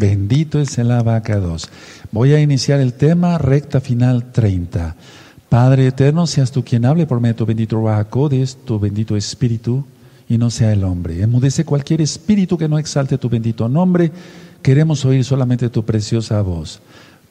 [0.00, 1.68] Bendito es el abacados.
[2.10, 4.96] Voy a iniciar el tema recta final 30.
[5.50, 9.84] Padre eterno, seas tú quien hable por medio de tu bendito Rahakodes, tu bendito espíritu,
[10.26, 11.20] y no sea el hombre.
[11.20, 14.10] Enmudece cualquier espíritu que no exalte tu bendito nombre.
[14.62, 16.80] Queremos oír solamente tu preciosa voz.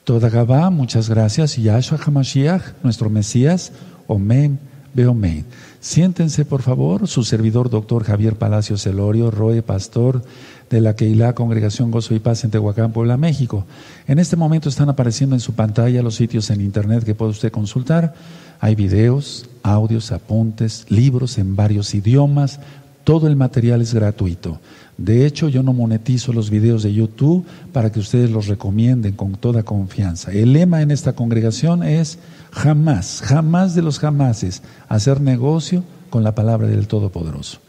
[0.04, 1.56] Toda Gabá, muchas gracias.
[1.56, 3.72] Yahshua HaMashiach, nuestro Mesías.
[4.06, 4.60] Omen,
[4.94, 5.44] Beomen.
[5.80, 7.08] Siéntense, por favor.
[7.08, 10.22] Su servidor, doctor Javier Palacios Celorio, Roe, pastor
[10.70, 13.66] de la Keilah Congregación Gozo y Paz en Tehuacán, Puebla, México.
[14.06, 17.50] En este momento están apareciendo en su pantalla los sitios en internet que puede usted
[17.50, 18.14] consultar.
[18.60, 22.60] Hay videos, audios, apuntes, libros en varios idiomas.
[23.02, 24.60] Todo el material es gratuito.
[24.96, 29.32] De hecho, yo no monetizo los videos de YouTube para que ustedes los recomienden con
[29.32, 30.30] toda confianza.
[30.30, 32.18] El lema en esta congregación es
[32.52, 37.60] jamás, jamás de los jamases, hacer negocio con la palabra del Todopoderoso.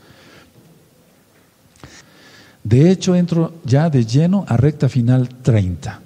[2.64, 6.00] De hecho, entro ya de lleno a recta final 30.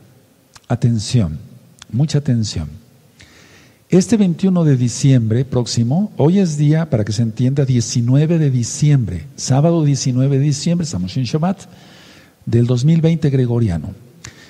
[0.68, 1.38] Atención,
[1.92, 2.70] mucha atención.
[3.90, 9.26] Este 21 de diciembre próximo, hoy es día, para que se entienda, 19 de diciembre,
[9.36, 11.62] sábado 19 de diciembre, estamos en Shabbat,
[12.46, 13.94] del 2020 gregoriano.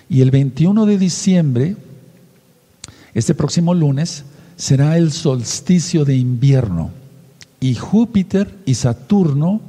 [0.10, 1.76] Y el 21 de diciembre,
[3.14, 4.24] este próximo lunes,
[4.56, 6.92] será el solsticio de invierno.
[7.60, 9.60] Y Júpiter y Saturno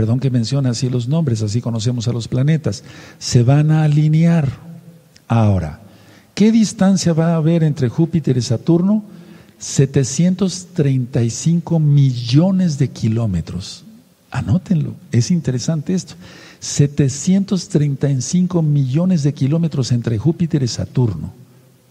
[0.00, 2.84] perdón que mencione así los nombres, así conocemos a los planetas,
[3.18, 4.48] se van a alinear.
[5.28, 5.80] Ahora,
[6.34, 9.04] ¿qué distancia va a haber entre Júpiter y Saturno?
[9.58, 13.84] 735 millones de kilómetros.
[14.30, 16.14] Anótenlo, es interesante esto.
[16.60, 21.34] 735 millones de kilómetros entre Júpiter y Saturno.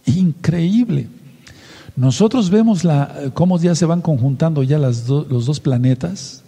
[0.07, 1.05] Increíble.
[1.95, 6.41] Nosotros vemos la, cómo ya se van conjuntando ya los dos planetas,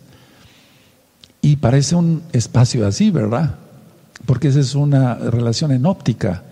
[1.42, 3.56] y parece un espacio así, ¿verdad?
[4.26, 6.44] Porque esa es una relación en óptica.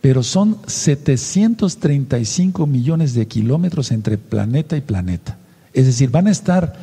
[0.00, 5.38] Pero son 735 millones de kilómetros entre planeta y planeta.
[5.72, 6.74] Es decir, van a estar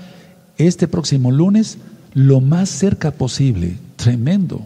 [0.57, 1.77] este próximo lunes
[2.13, 3.77] lo más cerca posible.
[3.95, 4.65] Tremendo.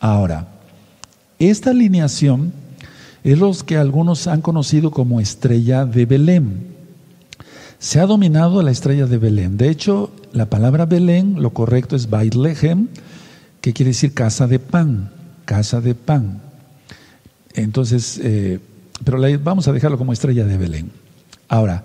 [0.00, 0.48] Ahora,
[1.38, 2.52] esta alineación
[3.22, 6.73] es lo que algunos han conocido como estrella de Belén.
[7.78, 9.56] Se ha dominado la estrella de Belén.
[9.56, 12.88] De hecho, la palabra Belén, lo correcto es Baitlehem,
[13.60, 15.10] que quiere decir casa de pan,
[15.44, 16.40] casa de pan.
[17.54, 18.60] Entonces, eh,
[19.04, 20.90] pero vamos a dejarlo como estrella de Belén.
[21.48, 21.84] Ahora,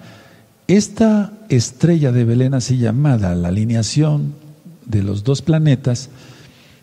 [0.67, 4.35] esta estrella de Belén, así llamada, la alineación
[4.85, 6.09] de los dos planetas,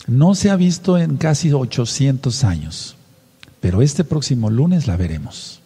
[0.09, 2.97] no se ha visto en casi 800 años,
[3.61, 5.61] pero este próximo lunes la veremos.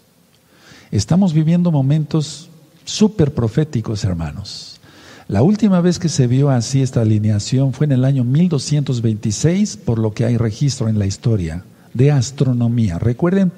[0.90, 2.49] Estamos viviendo momentos
[2.90, 4.80] súper proféticos, hermanos.
[5.28, 9.98] La última vez que se vio así esta alineación fue en el año 1226, por
[9.98, 11.64] lo que hay registro en la historia
[11.94, 12.98] de astronomía.
[12.98, 13.52] Recuerden,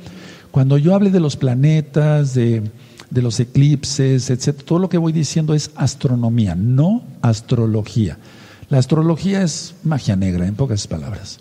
[0.50, 2.62] cuando yo hable de los planetas, de,
[3.09, 8.19] de los eclipses, etc., todo lo que voy diciendo es astronomía, no astrología.
[8.69, 11.41] La astrología es magia negra, en pocas palabras.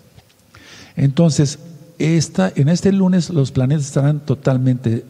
[0.96, 1.58] Entonces,
[2.02, 5.04] en este lunes los planetas estarán totalmente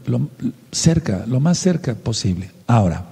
[0.70, 2.50] cerca, lo más cerca posible.
[2.66, 3.04] Ahora,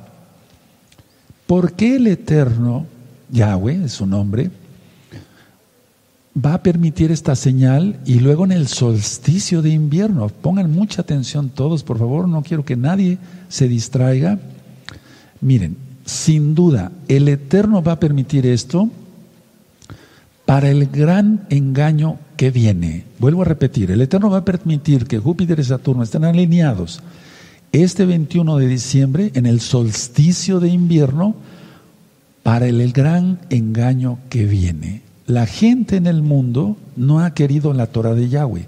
[1.46, 2.84] ¿por qué el Eterno,
[3.30, 4.50] Yahweh es su nombre,
[6.36, 10.28] va a permitir esta señal y luego en el solsticio de invierno?
[10.28, 13.16] Pongan mucha atención todos, por favor, no quiero que nadie
[13.48, 14.38] se distraiga.
[15.40, 18.90] Miren, sin duda, el Eterno va a permitir esto
[20.50, 23.04] para el gran engaño que viene.
[23.20, 27.02] Vuelvo a repetir, el Eterno va a permitir que Júpiter y Saturno estén alineados
[27.70, 31.36] este 21 de diciembre en el solsticio de invierno
[32.42, 35.02] para el gran engaño que viene.
[35.28, 38.66] La gente en el mundo no ha querido la Torah de Yahweh.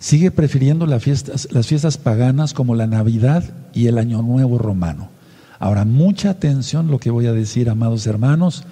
[0.00, 5.10] Sigue prefiriendo las fiestas, las fiestas paganas como la Navidad y el Año Nuevo romano.
[5.60, 8.64] Ahora, mucha atención lo que voy a decir, amados hermanos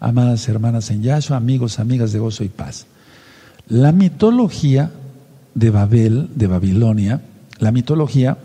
[0.00, 2.86] amadas hermanas en Yahshua, amigos, amigas de gozo y paz.
[3.68, 4.90] La mitología
[5.54, 7.20] de Babel, de Babilonia,
[7.58, 8.38] la mitología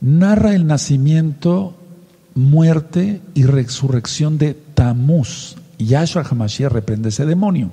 [0.00, 1.76] narra el nacimiento,
[2.34, 5.56] muerte y resurrección de Tamuz.
[5.78, 7.70] Yahshua Hamashiach reprende ese demonio.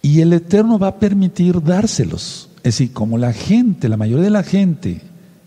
[0.00, 2.48] Y el Eterno va a permitir dárselos.
[2.58, 5.02] Es decir, como la gente, la mayoría de la gente,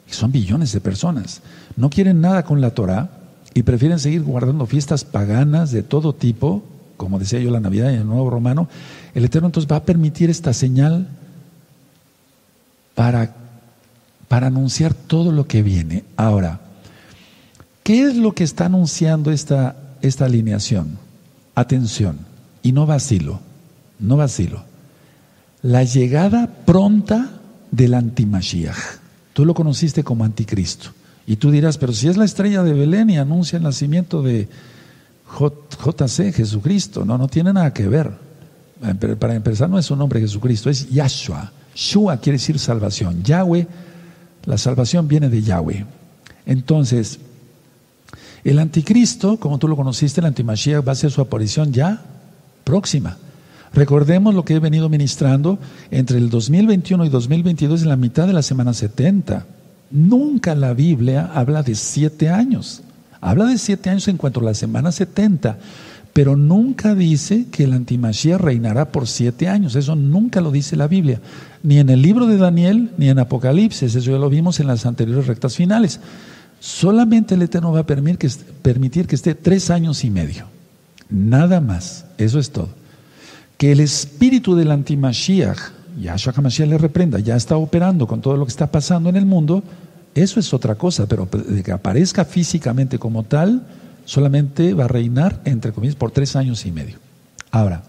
[0.10, 1.42] y son billones de personas,
[1.76, 3.17] no quieren nada con la Torah,
[3.58, 6.64] y prefieren seguir guardando fiestas paganas de todo tipo,
[6.96, 8.70] como decía yo la Navidad y el Nuevo Romano,
[9.16, 11.08] el Eterno entonces va a permitir esta señal
[12.94, 13.36] para,
[14.28, 16.04] para anunciar todo lo que viene.
[16.18, 16.60] Ahora,
[17.82, 21.00] ¿qué es lo que está anunciando esta, esta alineación?
[21.56, 22.20] Atención,
[22.62, 23.40] y no vacilo,
[23.98, 24.66] no vacilo.
[25.64, 27.40] la llegada pronta
[27.72, 29.00] del antimashiach.
[29.34, 30.92] Tú lo conociste como anticristo.
[31.28, 34.48] Y tú dirás, pero si es la estrella de Belén y anuncia el nacimiento de
[35.30, 38.12] JC, Jesucristo, no, no tiene nada que ver.
[39.20, 41.52] Para empezar, no es su nombre Jesucristo, es Yahshua.
[41.76, 43.24] Shua quiere decir salvación.
[43.24, 43.68] Yahweh,
[44.46, 45.86] la salvación viene de Yahweh.
[46.46, 47.20] Entonces,
[48.46, 52.02] el anticristo, como tú lo conociste, el antimashiach, va a ser su aparición ya
[52.64, 53.18] próxima.
[53.74, 55.60] Recordemos lo que he venido ministrando
[55.92, 59.46] entre el 2021 y 2022 en la mitad de la semana 70.
[59.90, 62.82] Nunca la Biblia habla de siete años.
[63.22, 65.58] Habla de siete años en cuanto a la semana 70,
[66.14, 69.76] pero nunca dice que el antimachía reinará por siete años.
[69.76, 71.22] Eso nunca lo dice la Biblia.
[71.64, 73.96] Ni en el libro de Daniel, ni en Apocalipsis.
[73.96, 76.00] Eso ya lo vimos en las anteriores rectas finales.
[76.60, 78.30] Solamente el Eterno va a permitir que,
[78.62, 80.48] permitir que esté tres años y medio.
[81.10, 82.06] Nada más.
[82.18, 82.70] Eso es todo.
[83.58, 88.46] Que el espíritu del antimashiach Yahshua HaMashiach le reprenda, ya está operando con todo lo
[88.46, 89.64] que está pasando en el mundo,
[90.16, 93.68] eso es otra cosa, pero de que aparezca físicamente como tal,
[94.06, 96.98] solamente va a reinar, entre comillas, por tres años y medio.
[97.52, 97.84] Ahora,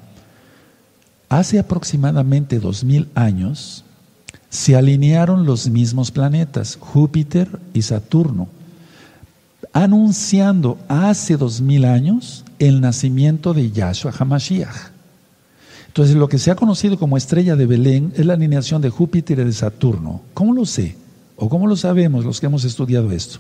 [1.28, 3.84] hace aproximadamente dos mil años
[4.50, 8.49] se alinearon los mismos planetas, Júpiter y Saturno,
[9.72, 14.98] anunciando hace dos mil años el nacimiento de Yahshua HaMashiach.
[15.88, 19.40] Entonces, lo que se ha conocido como estrella de Belén es la alineación de Júpiter
[19.40, 20.23] y de Saturno.
[20.35, 20.96] ¿Cómo lo sé?
[21.37, 23.38] ¿O cómo lo sabemos los que hemos estudiado esto?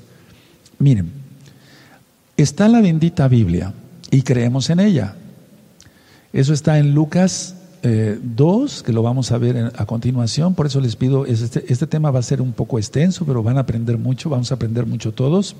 [0.78, 1.10] Miren,
[2.36, 3.72] está la bendita Biblia
[4.10, 5.14] y creemos en ella.
[6.32, 10.54] Eso está en Lucas 2, eh, que lo vamos a ver a continuación.
[10.54, 13.56] Por eso les pido, este, este tema va a ser un poco extenso, pero van
[13.56, 15.56] a aprender mucho, vamos a aprender mucho todos.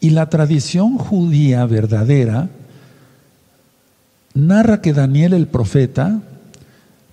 [0.00, 2.50] Y la tradición judía verdadera,
[4.34, 6.20] narra que Daniel el profeta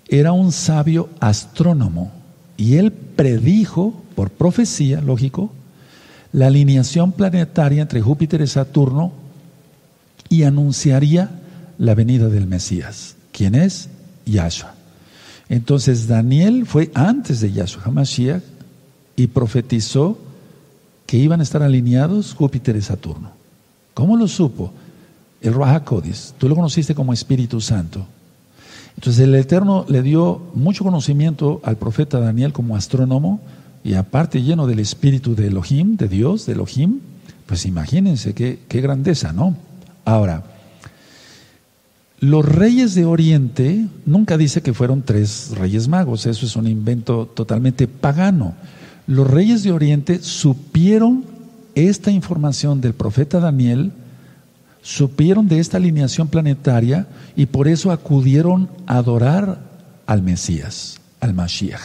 [0.08, 2.12] era un sabio astrónomo
[2.56, 5.52] y él predijo, por profecía, lógico,
[6.32, 9.12] la alineación planetaria entre Júpiter y Saturno
[10.28, 11.30] y anunciaría
[11.78, 13.16] la venida del Mesías.
[13.32, 13.88] ¿Quién es?
[14.26, 14.74] Yahshua.
[15.48, 18.42] Entonces Daniel fue antes de Yahshua HaMashiach
[19.16, 20.18] y profetizó
[21.06, 23.32] que iban a estar alineados Júpiter y Saturno.
[23.94, 24.72] ¿Cómo lo supo?
[25.42, 25.84] El Raja
[26.38, 28.06] Tú lo conociste como Espíritu Santo.
[28.96, 33.40] Entonces el Eterno le dio mucho conocimiento al profeta Daniel como astrónomo
[33.84, 37.00] y aparte lleno del espíritu de Elohim, de Dios, de Elohim.
[37.46, 39.56] Pues imagínense qué, qué grandeza, ¿no?
[40.04, 40.44] Ahora,
[42.20, 47.26] los reyes de Oriente, nunca dice que fueron tres reyes magos, eso es un invento
[47.26, 48.54] totalmente pagano.
[49.08, 51.24] Los reyes de Oriente supieron
[51.74, 53.90] esta información del profeta Daniel
[54.82, 57.06] supieron de esta alineación planetaria
[57.36, 59.60] y por eso acudieron a adorar
[60.06, 61.80] al Mesías, al Mashiach.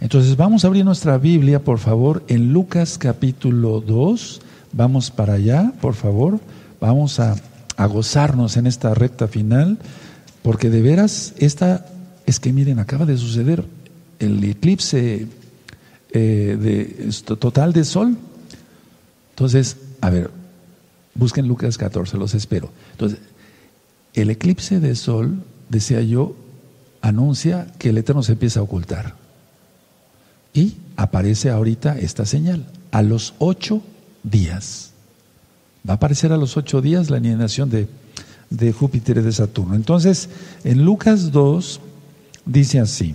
[0.00, 4.40] Entonces vamos a abrir nuestra Biblia, por favor, en Lucas capítulo 2.
[4.72, 6.40] Vamos para allá, por favor.
[6.80, 7.36] Vamos a,
[7.88, 9.78] gozarnos en esta recta final,
[10.42, 11.86] porque de veras, esta
[12.26, 13.64] es que miren, acaba de suceder
[14.18, 15.26] el eclipse
[16.12, 18.18] eh, de, total de sol.
[19.30, 20.30] Entonces, a ver,
[21.20, 22.70] Busquen Lucas 14, los espero.
[22.92, 23.18] Entonces,
[24.14, 26.34] el eclipse de sol, decía yo,
[27.02, 29.16] anuncia que el Eterno se empieza a ocultar.
[30.54, 33.82] Y aparece ahorita esta señal, a los ocho
[34.22, 34.92] días.
[35.86, 37.86] Va a aparecer a los ocho días la alineación de,
[38.48, 39.74] de Júpiter y de Saturno.
[39.74, 40.30] Entonces,
[40.64, 41.82] en Lucas 2
[42.46, 43.14] dice así.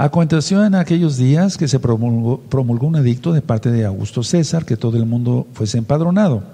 [0.00, 4.76] Aconteció en aquellos días que se promulgó, un edicto de parte de Augusto César que
[4.76, 6.44] todo el mundo fuese empadronado.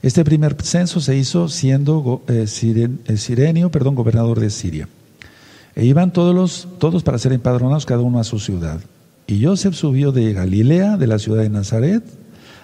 [0.00, 4.88] Este primer censo se hizo siendo eh, eh, Sirenio, perdón, gobernador de Siria.
[5.74, 6.68] E iban todos,
[7.02, 8.78] para ser empadronados, cada uno a su ciudad.
[9.26, 12.04] Y Joseph subió de Galilea, de la ciudad de Nazaret,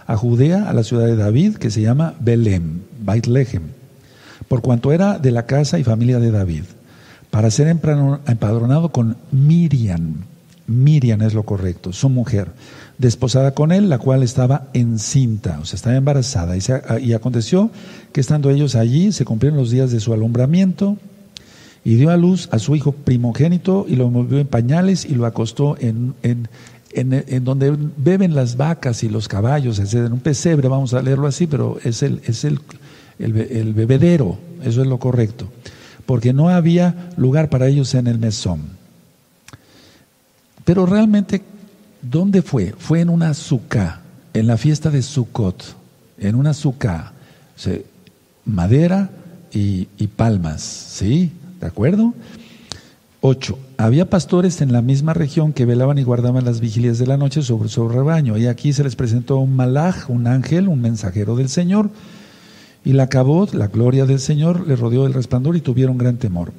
[0.06, 3.62] a Judea, a la ciudad de David, que se llama Belém, Baitlehem,
[4.46, 6.62] por cuanto era de la casa y familia de David
[7.38, 10.24] para ser empadronado con Miriam.
[10.66, 12.48] Miriam es lo correcto, su mujer,
[12.98, 16.56] desposada con él, la cual estaba encinta, o sea, estaba embarazada.
[16.56, 16.62] Y,
[17.00, 17.70] y aconteció
[18.12, 20.96] que estando ellos allí, se cumplieron los días de su alumbramiento,
[21.84, 25.24] y dio a luz a su hijo primogénito, y lo movió en pañales y lo
[25.24, 26.16] acostó en,
[27.44, 31.46] donde beben las vacas y los caballos, es en un pesebre, vamos a leerlo así,
[31.46, 32.58] pero es el, es el
[33.74, 35.46] bebedero, eso es lo correcto
[36.08, 38.62] porque no había lugar para ellos en el mesón.
[40.64, 41.42] Pero realmente,
[42.00, 42.74] ¿dónde fue?
[42.78, 44.00] Fue en una azúcar,
[44.32, 45.76] en la fiesta de Sukkot,
[46.16, 47.12] en una azúcar,
[48.46, 49.10] madera
[49.52, 49.84] y,
[50.16, 51.30] palmas, ¿sí?
[51.60, 52.14] ¿De acuerdo?
[53.20, 53.58] 8.
[53.76, 57.42] Había pastores en la misma región que velaban y guardaban las vigilias de la noche
[57.42, 58.38] sobre su rebaño.
[58.38, 61.90] Y aquí se les presentó un malaj, un ángel, un mensajero del Señor.
[62.84, 66.52] Y la acabó, la gloria del Señor, le rodeó el resplandor y tuvieron gran temor.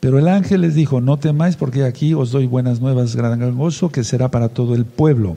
[0.00, 3.90] Pero el ángel les dijo, no temáis porque aquí os doy buenas nuevas, gran gozo,
[3.90, 5.36] que será para todo el pueblo.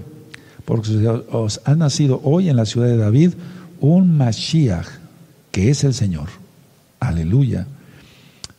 [0.66, 3.34] Porque os ha nacido hoy en la ciudad de David
[3.80, 4.88] un Mashiach,
[5.52, 6.30] que es el Señor.
[7.00, 7.68] Aleluya.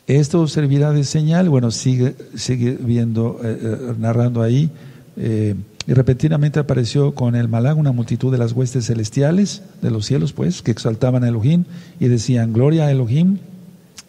[0.07, 4.71] Esto servirá de señal, bueno, sigue, sigue viendo, eh, eh, narrando ahí,
[5.17, 10.07] eh, y repentinamente apareció con el Malag una multitud de las huestes celestiales de los
[10.07, 11.65] cielos, pues, que exaltaban a Elohim
[12.01, 13.39] y decían, gloria a Elohim,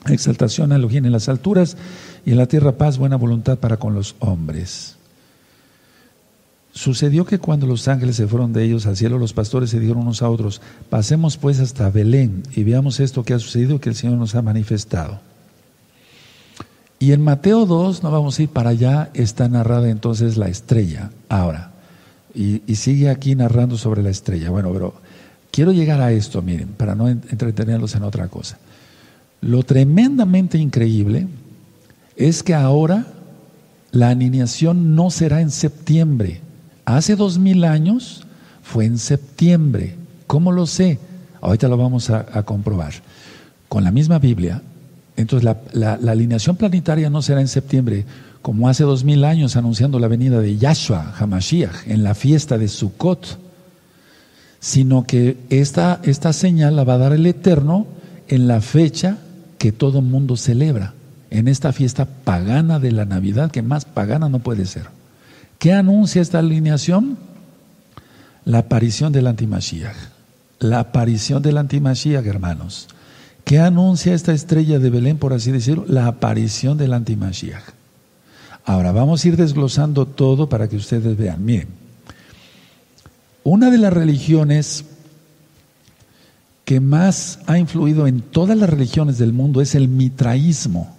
[0.07, 1.77] exaltación a Elohim en las alturas
[2.25, 4.95] y en la tierra paz, buena voluntad para con los hombres.
[6.71, 10.03] Sucedió que cuando los ángeles se fueron de ellos al cielo, los pastores se dijeron
[10.03, 13.95] unos a otros, pasemos pues hasta Belén y veamos esto que ha sucedido que el
[13.95, 15.19] Señor nos ha manifestado.
[16.99, 21.11] Y en Mateo 2, no vamos a ir para allá, está narrada entonces la estrella.
[21.29, 21.71] Ahora,
[22.33, 24.49] y, sigue aquí narrando sobre la estrella.
[24.49, 24.93] Bueno, pero
[25.51, 28.57] quiero llegar a esto, miren, para no entretenerlos en otra cosa.
[29.41, 31.27] Lo tremendamente increíble
[32.15, 33.05] es que ahora
[33.91, 36.41] la alineación no será en septiembre.
[36.85, 38.25] Hace dos mil años
[38.63, 39.95] fue en septiembre.
[40.25, 40.99] ¿Cómo lo sé?
[41.41, 42.93] Ahorita lo vamos a, a comprobar.
[43.67, 44.61] Con la misma Biblia,
[45.17, 48.05] entonces la, alineación planetaria no será en septiembre,
[48.43, 52.67] como hace dos mil años anunciando la venida de Yahshua, Hamashiach, en la fiesta de
[52.67, 53.39] Sukkot,
[54.59, 57.87] sino que esta, esta señal la va a dar el Eterno
[58.27, 59.17] en la fecha
[59.57, 60.93] que todo mundo celebra,
[61.31, 64.85] en esta fiesta pagana de la Navidad, que más pagana no puede ser.
[65.57, 67.17] ¿Qué anuncia esta alineación?
[68.45, 69.95] La aparición del antimashiach.
[70.59, 72.87] La aparición del antimashiach, hermanos.
[73.47, 75.85] ¿Qué anuncia esta estrella de Belén, por así decirlo?
[75.87, 77.63] La aparición del antimashiach.
[78.65, 81.45] Ahora, vamos a ir desglosando todo para que ustedes vean.
[81.45, 81.69] Miren,
[83.45, 84.83] una de las religiones
[86.65, 90.97] que más ha influido en todas las religiones del mundo es el mitraísmo.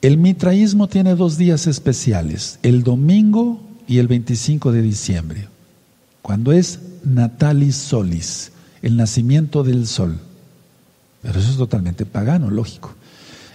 [0.00, 5.48] El mitraísmo tiene dos días especiales, el domingo y el 25 de diciembre,
[6.22, 8.50] cuando es Natalis Solis,
[8.82, 10.18] el nacimiento del sol.
[11.22, 12.94] Pero eso es totalmente pagano, lógico.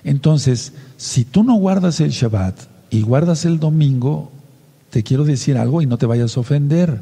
[0.04, 2.56] Entonces, si tú no guardas el Shabbat
[2.90, 4.32] y guardas el domingo,
[4.90, 7.02] te quiero decir algo y no te vayas a ofender.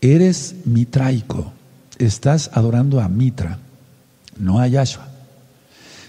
[0.00, 1.52] Eres mitraico,
[1.98, 3.58] estás adorando a Mitra,
[4.38, 5.08] no a Yahshua.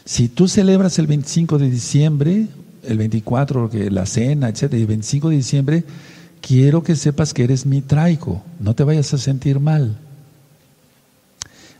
[0.04, 2.48] Si tú celebras el 25 de diciembre,
[2.84, 5.84] el 24, la cena, etc., el 25 de diciembre,
[6.42, 9.98] quiero que sepas que eres mitraico, no te vayas a sentir mal.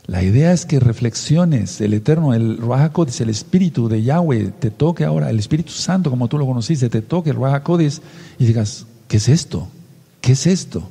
[0.08, 5.04] La idea es que reflexiones, el Eterno, el Ruach el Espíritu de Yahweh, te toque
[5.04, 7.62] ahora, el Espíritu Santo, como tú lo conociste, te toque el Ruach
[8.38, 9.68] y digas, ¿qué es esto?
[10.22, 10.88] ¿Qué es esto?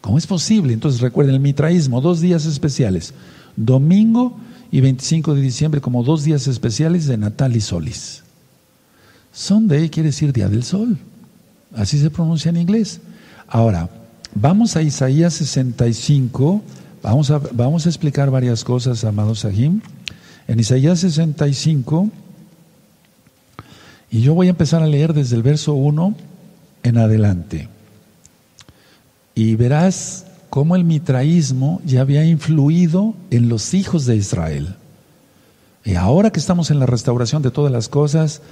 [0.00, 0.72] ¿Cómo es posible?
[0.72, 3.14] Entonces recuerden el mitraísmo, dos días especiales,
[3.56, 4.38] domingo
[4.70, 8.22] y 25 de diciembre como dos días especiales de Natal y Solis.
[9.32, 10.98] Sunday quiere decir Día del Sol,
[11.74, 13.00] así se pronuncia en inglés.
[13.48, 13.90] Ahora,
[14.36, 16.62] vamos a Isaías 65,
[17.02, 19.80] Vamos a, vamos a explicar varias cosas, amados Sahim.
[20.46, 22.10] En Isaías 65,
[24.10, 26.14] y yo voy a empezar a leer desde el verso 1
[26.84, 27.68] en adelante.
[29.34, 34.76] Y verás cómo el mitraísmo ya había influido en los hijos de Israel.
[35.84, 38.42] Y ahora que estamos en la restauración de todas las cosas,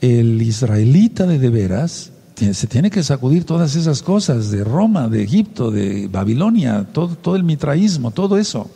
[0.00, 2.12] el israelita de de veras
[2.54, 7.36] se tiene que sacudir todas esas cosas de Roma, de Egipto, de Babilonia, todo, todo
[7.36, 8.70] el mitraísmo, todo eso.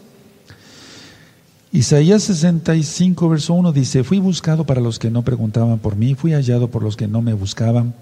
[1.73, 6.33] Isaías 65, verso 1 dice, fui buscado para los que no preguntaban por mí, fui
[6.33, 7.95] hallado por los que no me buscaban.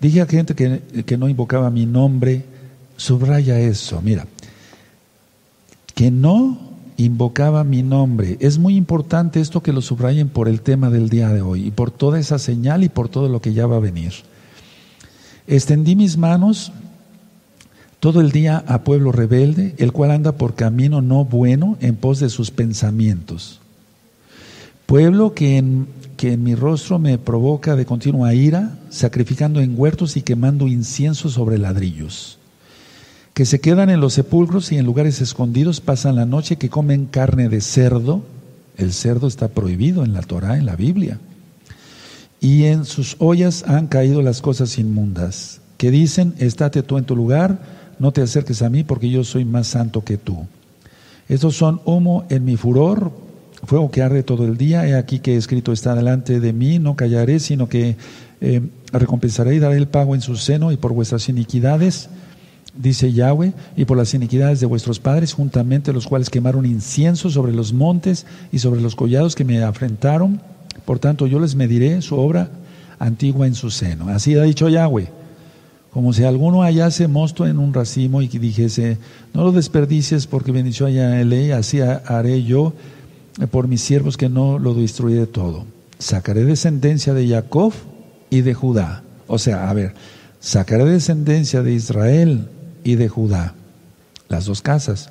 [0.00, 2.44] Dije a gente que, que no invocaba mi nombre,
[2.96, 4.26] subraya eso, mira,
[5.94, 6.58] que no
[6.98, 8.36] invocaba mi nombre.
[8.40, 11.70] Es muy importante esto que lo subrayen por el tema del día de hoy y
[11.70, 14.12] por toda esa señal y por todo lo que ya va a venir.
[15.46, 16.72] Extendí mis manos
[18.00, 22.20] todo el día a pueblo rebelde, el cual anda por camino no bueno en pos
[22.20, 23.60] de sus pensamientos.
[24.86, 25.86] Pueblo que en,
[26.16, 31.28] que en mi rostro me provoca de continua ira, sacrificando en huertos y quemando incienso
[31.28, 32.38] sobre ladrillos.
[33.32, 37.06] Que se quedan en los sepulcros y en lugares escondidos pasan la noche, que comen
[37.06, 38.24] carne de cerdo.
[38.76, 41.18] El cerdo está prohibido en la Torah, en la Biblia
[42.40, 47.16] y en sus ollas han caído las cosas inmundas, que dicen, estate tú en tu
[47.16, 47.60] lugar,
[47.98, 50.46] no te acerques a mí porque yo soy más santo que tú.
[51.28, 53.12] Estos son humo en mi furor,
[53.64, 54.86] fuego que arde todo el día.
[54.86, 57.96] He aquí que escrito está delante de mí, no callaré, sino que
[58.40, 58.60] eh,
[58.92, 62.08] recompensaré y daré el pago en su seno y por vuestras iniquidades,
[62.76, 67.52] dice Yahweh, y por las iniquidades de vuestros padres, juntamente los cuales quemaron incienso sobre
[67.52, 70.40] los montes y sobre los collados que me afrentaron.
[70.86, 72.48] Por tanto, yo les mediré su obra
[72.98, 74.08] antigua en su seno.
[74.08, 75.08] Así ha dicho Yahweh.
[75.90, 78.98] Como si alguno hallase mosto en un racimo y dijese,
[79.34, 82.74] no lo desperdicies porque bendició a ley, así haré yo
[83.50, 85.64] por mis siervos que no lo destruiré todo.
[85.98, 87.72] Sacaré descendencia de Jacob
[88.28, 89.02] y de Judá.
[89.26, 89.94] O sea, a ver,
[90.38, 92.48] sacaré descendencia de Israel
[92.84, 93.54] y de Judá,
[94.28, 95.10] las dos casas.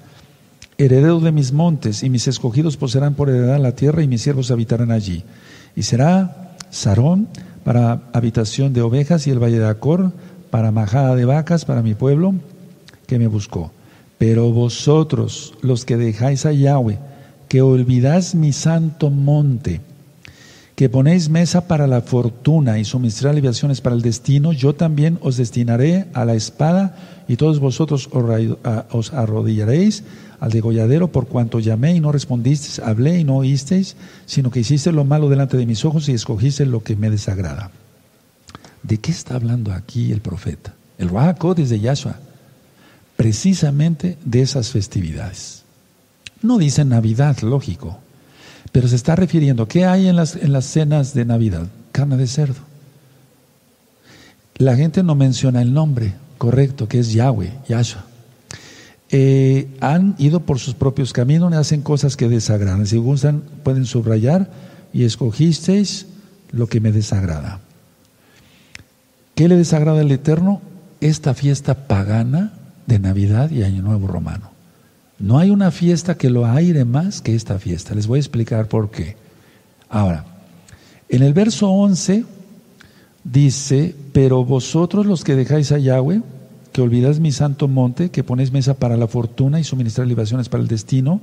[0.77, 4.51] Heredero de mis montes y mis escogidos poseerán por heredad la tierra y mis siervos
[4.51, 5.24] habitarán allí.
[5.75, 7.27] Y será Sarón
[7.63, 10.12] para habitación de ovejas y el valle de Acor
[10.50, 12.36] para majada de vacas para mi pueblo
[13.08, 13.72] que me buscó.
[14.17, 17.00] Pero vosotros, los que dejáis a Yahweh,
[17.50, 19.82] que olvidáis mi santo monte,
[20.75, 25.38] que ponéis mesa para la fortuna y suministrar libaciones para el destino, yo también os
[25.38, 28.10] destinaré a la espada y todos vosotros
[28.91, 30.03] os arrodillaréis
[30.41, 34.91] al degolladero por cuanto llamé y no respondisteis, hablé y no oísteis, sino que hiciste
[34.91, 37.72] lo malo delante de mis ojos y escogiste lo que me desagrada.
[38.84, 40.74] ¿De qué está hablando aquí el profeta?
[40.98, 42.20] El Ruach de Yahshua.
[43.15, 45.63] Precisamente de esas festividades.
[46.41, 48.00] No dice Navidad, lógico,
[48.75, 51.67] pero se está refiriendo, ¿qué hay en las, en las cenas de Navidad?
[51.94, 52.60] Carne de cerdo.
[54.58, 58.03] La gente no menciona el nombre correcto, que es Yahweh, Yahshua.
[59.12, 62.86] Eh, han ido por sus propios caminos y hacen cosas que desagradan.
[62.86, 64.51] Si gustan, pueden subrayar
[64.91, 66.08] y escogisteis
[66.51, 67.62] lo que me desagrada.
[69.36, 70.62] ¿Qué le desagrada al Eterno?
[71.00, 72.51] Esta fiesta pagana
[72.88, 74.54] de Navidad y Año Nuevo Romano.
[75.17, 77.95] No hay una fiesta que lo aire más que esta fiesta.
[77.95, 79.15] Les voy a explicar por qué.
[79.89, 80.25] Ahora,
[81.07, 82.25] en el verso 11
[83.24, 86.22] dice, pero vosotros los que dejáis a Yahweh,
[86.74, 90.61] que olvidáis mi santo monte, que ponéis mesa para la fortuna y suministrar libaciones para
[90.61, 91.22] el destino,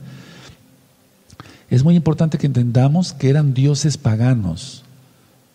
[1.69, 4.85] es muy importante que entendamos que eran dioses paganos.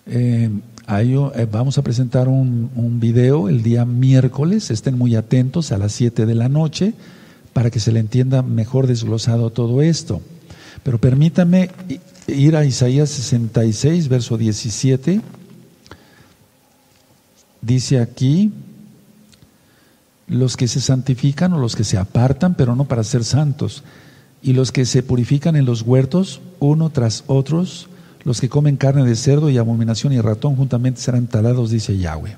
[0.05, 0.49] Eh,
[0.89, 5.91] eh, vamos a presentar un, un, video el día miércoles, estén muy atentos a las
[5.91, 6.93] 7 de la noche
[7.57, 10.21] para que se le entienda mejor desglosado todo esto.
[10.83, 11.71] Pero permítame
[12.27, 15.21] ir a Isaías 66, verso 17.
[17.63, 18.51] Dice aquí,
[20.27, 23.83] los que se santifican o los que se apartan, pero no para ser santos,
[24.43, 27.89] y los que se purifican en los huertos, uno tras otros,
[28.23, 32.37] los que comen carne de cerdo y abominación y ratón juntamente serán talados, dice Yahweh.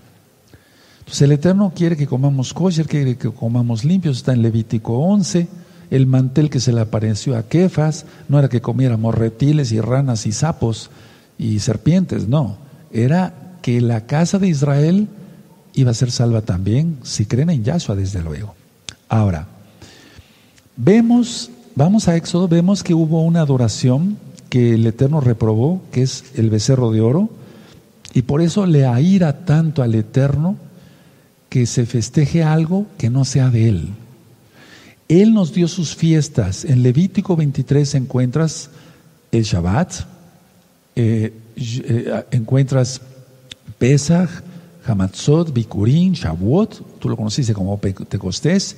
[1.09, 5.47] Entonces el Eterno quiere que comamos kosher, quiere que comamos limpios, está en Levítico 11.
[5.89, 10.27] El mantel que se le apareció a Kefas no era que comiéramos reptiles y ranas
[10.27, 10.91] y sapos
[11.39, 12.57] y serpientes, no.
[12.91, 15.07] Era que la casa de Israel
[15.73, 18.53] iba a ser salva también, si creen en Yahshua, desde luego.
[19.07, 19.47] Ahora,
[20.77, 24.19] vemos, vamos a Éxodo, vemos que hubo una adoración
[24.51, 27.31] que el Eterno reprobó, que es el becerro de oro,
[28.13, 30.68] y por eso le aira tanto al Eterno
[31.49, 33.89] que se festeje algo que no sea de Él.
[35.07, 36.63] Él nos dio sus fiestas.
[36.63, 38.69] En Levítico 23 encuentras
[39.31, 40.05] el Shabbat,
[40.95, 43.01] eh, eh, encuentras
[43.79, 44.29] Pesach,
[44.85, 48.75] Hamatzot, Bikurim, Shavuot, tú lo conociste como Pentecostés,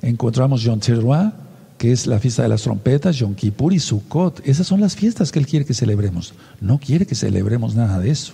[0.00, 1.32] encontramos Yom Teruah,
[1.76, 4.40] que es la fiesta de las trompetas, Yom Kippur y Sukkot.
[4.46, 6.34] Esas son las fiestas que Él quiere que celebremos.
[6.60, 8.32] No quiere que celebremos nada de eso,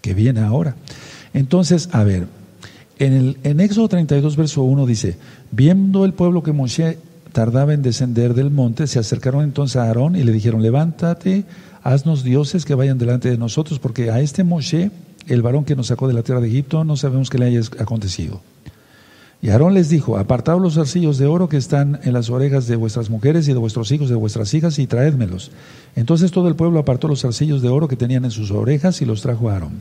[0.00, 0.74] que viene ahora.
[1.34, 2.26] Entonces, a ver,
[3.00, 5.16] en, el, en Éxodo 32, verso 1 dice,
[5.50, 6.98] viendo el pueblo que Moshe
[7.32, 11.44] tardaba en descender del monte, se acercaron entonces a Aarón y le dijeron, levántate,
[11.82, 14.90] haznos dioses que vayan delante de nosotros, porque a este Moshe,
[15.28, 17.60] el varón que nos sacó de la tierra de Egipto, no sabemos qué le haya
[17.78, 18.42] acontecido.
[19.40, 22.76] Y Aarón les dijo, apartaos los zarcillos de oro que están en las orejas de
[22.76, 25.50] vuestras mujeres y de vuestros hijos, de vuestras hijas, y traédmelos.
[25.96, 29.06] Entonces todo el pueblo apartó los zarcillos de oro que tenían en sus orejas y
[29.06, 29.80] los trajo a Aarón.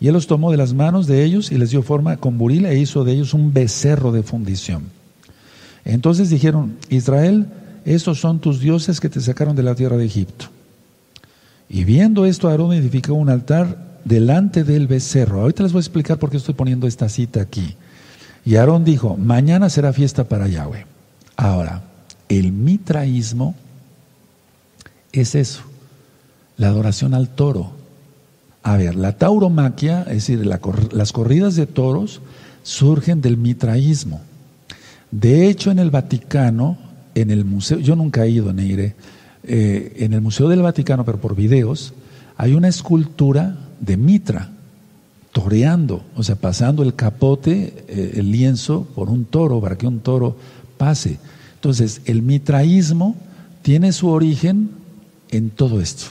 [0.00, 2.66] Y él los tomó de las manos de ellos y les dio forma con buril
[2.66, 4.84] e hizo de ellos un becerro de fundición.
[5.84, 7.46] Entonces dijeron, Israel,
[7.84, 10.46] estos son tus dioses que te sacaron de la tierra de Egipto.
[11.68, 15.40] Y viendo esto, Aarón edificó un altar delante del becerro.
[15.40, 17.76] Ahorita les voy a explicar por qué estoy poniendo esta cita aquí.
[18.44, 20.86] Y Aarón dijo, mañana será fiesta para Yahweh.
[21.36, 21.82] Ahora,
[22.28, 23.54] el mitraísmo
[25.12, 25.62] es eso,
[26.56, 27.72] la adoración al toro.
[28.62, 32.20] A ver, la tauromaquia, es decir, las corridas de toros,
[32.62, 34.20] surgen del mitraísmo.
[35.10, 36.76] De hecho, en el Vaticano,
[37.14, 38.94] en el museo, yo nunca he ido, Neire,
[39.44, 41.94] eh, en el Museo del Vaticano, pero por videos,
[42.36, 44.50] hay una escultura de Mitra
[45.32, 50.00] toreando, o sea, pasando el capote, eh, el lienzo, por un toro, para que un
[50.00, 50.36] toro
[50.76, 51.18] pase.
[51.54, 53.16] Entonces, el mitraísmo
[53.62, 54.70] tiene su origen
[55.30, 56.06] en todo esto.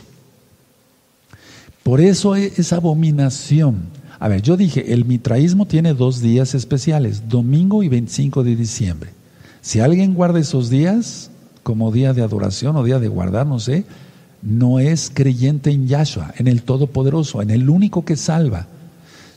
[1.88, 3.78] Por eso e, es abominación.
[4.20, 9.12] A ver, yo dije, el mitraísmo tiene dos días especiales, domingo y 25 de diciembre.
[9.62, 11.30] Si alguien guarda esos días
[11.64, 13.86] como día de adoración o día de guardar, no sé,
[14.42, 18.68] no es creyente en Yahshua, en el Todopoderoso, en el único que salva,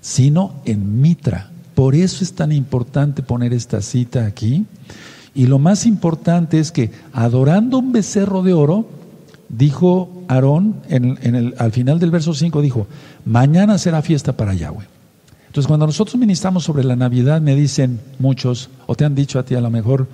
[0.00, 1.52] sino en Mitra.
[1.76, 4.66] Por eso es tan importante poner esta cita aquí.
[5.36, 8.88] Y lo más importante es que adorando un becerro de oro,
[9.50, 12.86] dijo Aarón, en, el, al final del verso 5 dijo,
[13.24, 14.86] mañana será fiesta para Yahweh.
[15.48, 19.44] Entonces cuando nosotros ministramos sobre la Navidad, me dicen muchos, o te han dicho a
[19.44, 20.06] ti a lo mejor,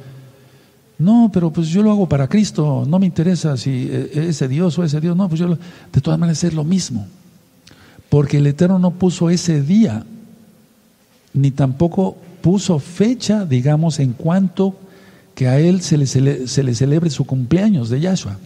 [0.98, 4.78] no, pero pues yo lo hago para Cristo, no me interesa si eh, ese Dios
[4.78, 5.58] o ese Dios, no, pues yo
[5.92, 7.06] de todas maneras es lo mismo,
[8.08, 10.06] porque el Eterno no puso ese día,
[11.34, 14.74] ni tampoco puso fecha, digamos, en cuanto
[15.34, 18.38] que a Él se le, se le celebre su cumpleaños de Yahshua.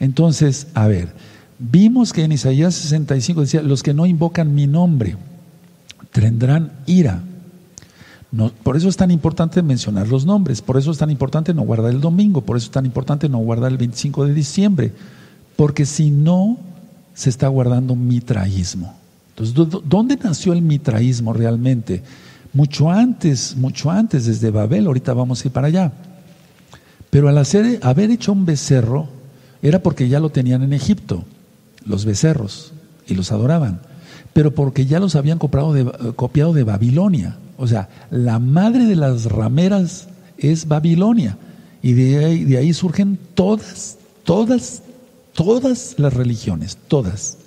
[0.00, 1.12] Entonces, a ver,
[1.58, 5.16] vimos que en Isaías 65 decía, los que no invocan mi nombre
[6.12, 7.22] tendrán ira.
[8.62, 11.92] por eso es tan importante mencionar los nombres, por eso es tan importante no guardar
[11.92, 14.92] el domingo, por eso es tan importante no guardar el 25 de diciembre,
[15.56, 16.58] porque si no,
[17.14, 18.94] se está guardando mitraísmo.
[19.30, 22.02] Entonces, ¿dónde nació el mitraísmo realmente?
[22.52, 25.92] Mucho antes, mucho antes, desde Babel, ahorita vamos a ir para allá.
[27.10, 29.08] Pero al hacer, haber hecho un becerro,
[29.64, 31.24] era porque ya lo tenían en Egipto,
[31.86, 32.74] los becerros,
[33.06, 33.80] y los adoraban,
[34.34, 37.38] pero porque ya los habían de, copiado de Babilonia.
[37.56, 41.38] O sea, la madre de las rameras es Babilonia.
[41.82, 44.82] Y de ahí, de ahí surgen todas, todas,
[45.32, 47.38] todas las religiones, todas,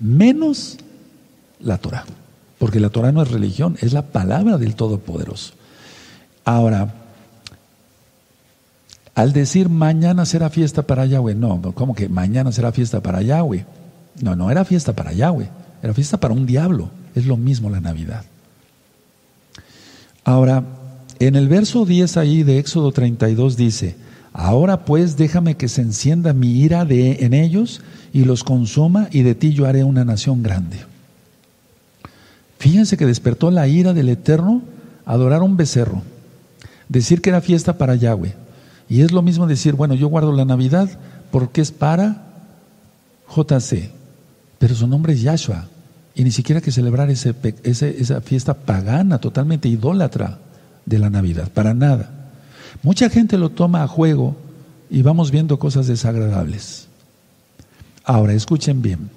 [0.00, 0.78] menos
[1.60, 2.06] la Torah.
[2.58, 5.52] Porque la Torah no es religión, es la palabra del Todopoderoso.
[6.44, 6.94] Ahora,
[9.18, 13.64] al decir mañana será fiesta para Yahweh, no, ¿cómo que mañana será fiesta para Yahweh?
[14.22, 15.48] No, no era fiesta para Yahweh,
[15.82, 16.88] era fiesta para un diablo.
[17.16, 18.22] Es lo mismo la Navidad.
[20.22, 20.62] Ahora,
[21.18, 23.96] en el verso 10 ahí de Éxodo 32 dice,
[24.32, 27.80] ahora pues déjame que se encienda mi ira de, en ellos
[28.12, 30.76] y los consuma y de ti yo haré una nación grande.
[32.60, 34.62] Fíjense que despertó la ira del Eterno
[35.04, 36.02] adorar un becerro,
[36.88, 38.46] decir que era fiesta para Yahweh.
[38.88, 40.88] Y es lo mismo decir, bueno, yo guardo la Navidad
[41.30, 42.24] porque es para
[43.34, 43.90] JC,
[44.58, 45.66] pero su nombre es Yahshua.
[46.14, 50.38] Y ni siquiera hay que celebrar ese, esa fiesta pagana, totalmente idólatra
[50.84, 52.10] de la Navidad, para nada.
[52.82, 54.36] Mucha gente lo toma a juego
[54.90, 56.88] y vamos viendo cosas desagradables.
[58.04, 59.10] Ahora, escuchen bien,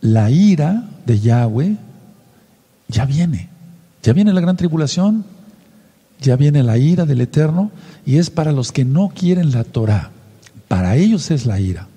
[0.00, 1.76] la ira de Yahweh
[2.88, 3.48] ya viene.
[4.02, 5.24] Ya viene la gran tribulación,
[6.24, 7.70] ya viene la ira del Eterno
[8.04, 10.10] y es para los que no quieren la Torah.
[10.68, 11.88] Para ellos es la ira.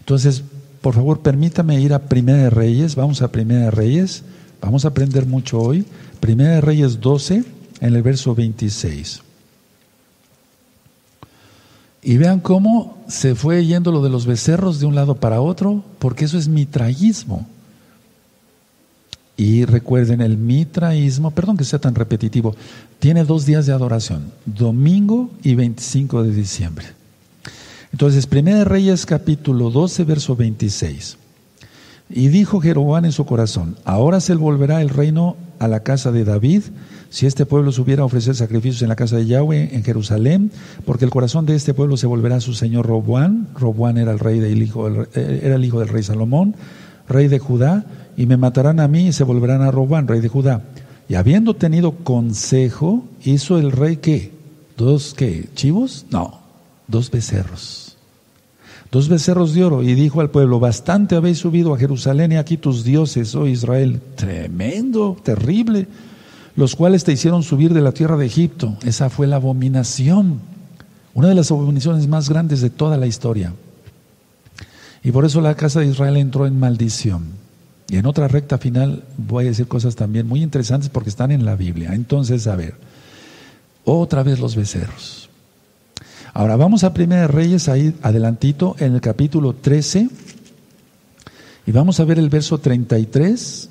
[0.00, 0.42] Entonces,
[0.80, 2.94] por favor, permítame ir a Primera de Reyes.
[2.94, 4.22] Vamos a Primera de Reyes.
[4.60, 5.84] Vamos a aprender mucho hoy.
[6.20, 7.44] Primera de Reyes 12,
[7.80, 9.22] en el verso 26.
[12.02, 15.84] Y vean cómo se fue yendo lo de los becerros de un lado para otro,
[15.98, 17.46] porque eso es mitraísmo.
[19.38, 22.56] Y recuerden, el mitraísmo, perdón que sea tan repetitivo,
[22.98, 26.86] tiene dos días de adoración, domingo y 25 de diciembre.
[27.92, 31.18] Entonces, Primera de Reyes capítulo 12, verso 26.
[32.10, 36.24] Y dijo Jeroboam en su corazón, ahora se volverá el reino a la casa de
[36.24, 36.62] David,
[37.08, 40.50] si este pueblo subiera a ofrecer sacrificios en la casa de Yahweh en Jerusalén,
[40.84, 43.46] porque el corazón de este pueblo se volverá a su señor Roboán.
[43.54, 46.56] Roboán era el rey del hijo, era el hijo del rey Salomón,
[47.08, 47.84] rey de Judá,
[48.16, 50.62] y me matarán a mí y se volverán a Robán, rey de Judá.
[51.08, 54.32] Y habiendo tenido consejo, hizo el rey qué?
[54.76, 55.48] ¿Dos qué?
[55.54, 56.06] ¿Chivos?
[56.10, 56.40] No,
[56.86, 57.96] dos becerros.
[58.90, 59.82] Dos becerros de oro.
[59.82, 64.00] Y dijo al pueblo, bastante habéis subido a Jerusalén y aquí tus dioses, oh Israel.
[64.16, 65.86] Tremendo, terrible.
[66.56, 68.76] Los cuales te hicieron subir de la tierra de Egipto.
[68.84, 70.40] Esa fue la abominación.
[71.14, 73.52] Una de las abominaciones más grandes de toda la historia.
[75.02, 77.26] Y por eso la casa de Israel entró en maldición.
[77.88, 81.44] Y en otra recta final voy a decir cosas también muy interesantes porque están en
[81.44, 81.94] la Biblia.
[81.94, 82.74] Entonces, a ver,
[83.84, 85.30] otra vez los becerros.
[86.34, 90.08] Ahora vamos a Primera de Reyes, ahí adelantito, en el capítulo 13,
[91.66, 93.70] y vamos a ver el verso 33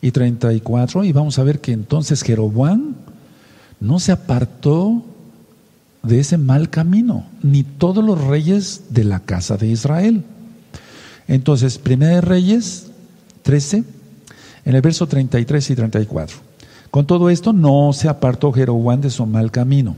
[0.00, 2.94] y 34, y vamos a ver que entonces Jeroboam
[3.80, 5.04] no se apartó
[6.02, 10.24] de ese mal camino, ni todos los reyes de la casa de Israel.
[11.28, 12.88] Entonces, Primera de Reyes
[13.42, 13.84] 13,
[14.64, 16.36] en el verso 33 y 34.
[16.90, 19.96] Con todo esto no se apartó Jeroboam de su mal camino.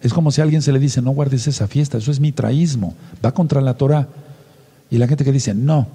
[0.00, 2.94] Es como si a alguien se le dice, no guardes esa fiesta, eso es mitraísmo,
[3.24, 4.08] va contra la Torah.
[4.90, 5.86] Y la gente que dice, no,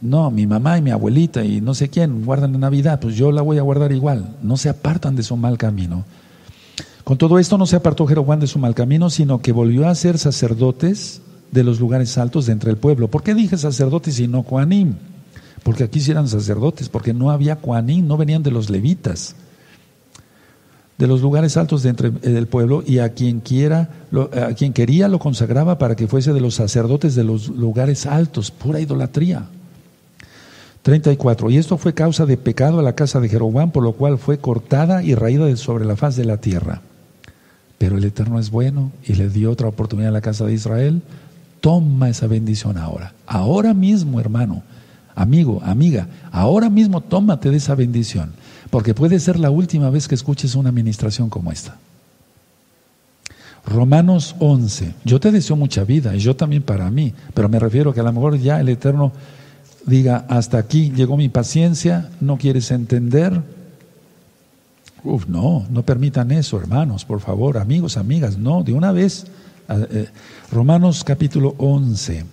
[0.00, 3.30] no, mi mamá y mi abuelita y no sé quién guardan la Navidad, pues yo
[3.30, 4.34] la voy a guardar igual.
[4.42, 6.04] No se apartan de su mal camino.
[7.04, 9.94] Con todo esto no se apartó Jeroboam de su mal camino, sino que volvió a
[9.94, 13.08] ser sacerdotes de los lugares altos de entre el pueblo.
[13.08, 14.94] ¿Por qué dije sacerdotes y no Coanim?
[15.64, 19.34] Porque aquí sí eran sacerdotes, porque no había Coanim, no venían de los levitas,
[20.96, 23.90] de los lugares altos de entre el pueblo, y a quien quiera,
[24.32, 28.52] a quien quería lo consagraba para que fuese de los sacerdotes de los lugares altos,
[28.52, 29.46] pura idolatría.
[30.82, 31.50] 34.
[31.50, 34.38] Y esto fue causa de pecado a la casa de Jeroboam, por lo cual fue
[34.38, 36.82] cortada y raída sobre la faz de la tierra.
[37.82, 41.02] Pero el Eterno es bueno y le dio otra oportunidad a la casa de Israel.
[41.60, 43.12] Toma esa bendición ahora.
[43.26, 44.62] Ahora mismo, hermano,
[45.16, 48.34] amigo, amiga, ahora mismo tómate de esa bendición,
[48.70, 51.76] porque puede ser la última vez que escuches una administración como esta.
[53.66, 54.94] Romanos 11.
[55.04, 58.04] Yo te deseo mucha vida y yo también para mí, pero me refiero que a
[58.04, 59.10] lo mejor ya el Eterno
[59.86, 63.42] diga, hasta aquí llegó mi paciencia, no quieres entender.
[65.04, 69.26] No, no permitan eso, hermanos, por favor, amigos, amigas, no, de una vez.
[69.68, 70.06] Eh,
[70.50, 72.24] Romanos capítulo 11.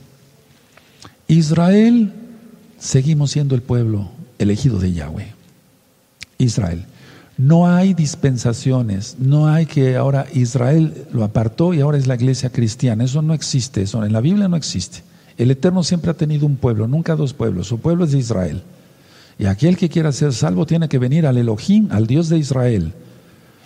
[1.27, 2.13] Israel,
[2.77, 5.34] seguimos siendo el pueblo elegido de Yahweh.
[6.38, 6.86] Israel.
[7.38, 12.49] No hay dispensaciones, no hay que ahora Israel lo apartó y ahora es la iglesia
[12.51, 13.05] cristiana.
[13.05, 15.03] Eso no existe, eso en la Biblia no existe.
[15.38, 17.67] El Eterno siempre ha tenido un pueblo, nunca dos pueblos.
[17.67, 18.62] Su pueblo es de Israel.
[19.39, 22.91] Y aquel que quiera ser salvo tiene que venir al Elohim, al Dios de Israel,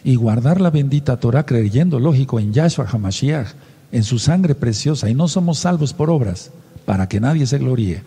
[0.04, 3.48] y guardar la bendita Torah creyendo, lógico, en Yahshua HaMashiach,
[3.92, 5.10] en su sangre preciosa.
[5.10, 6.52] Y no somos salvos por obras,
[6.86, 8.04] para que nadie se gloríe.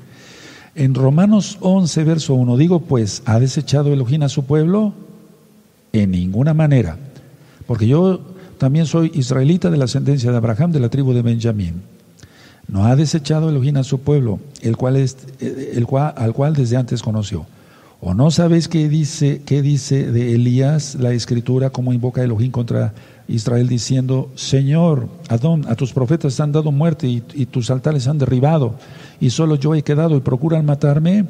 [0.76, 4.94] En Romanos 11, verso 1, digo pues, ¿ha desechado Elohim a su pueblo?
[5.92, 6.96] En ninguna manera.
[7.66, 8.20] Porque yo
[8.58, 11.82] también soy israelita de la ascendencia de Abraham, de la tribu de Benjamín.
[12.68, 16.76] No ha desechado Elohim a su pueblo, el cual es, el cual, al cual desde
[16.76, 17.46] antes conoció.
[18.00, 22.94] ¿O no sabéis qué dice, qué dice de Elías la escritura, cómo invoca Elohim contra
[23.26, 28.18] Israel diciendo, Señor, Adón, a tus profetas han dado muerte y, y tus altares han
[28.18, 28.74] derribado,
[29.18, 31.24] y solo yo he quedado y procuran matarme?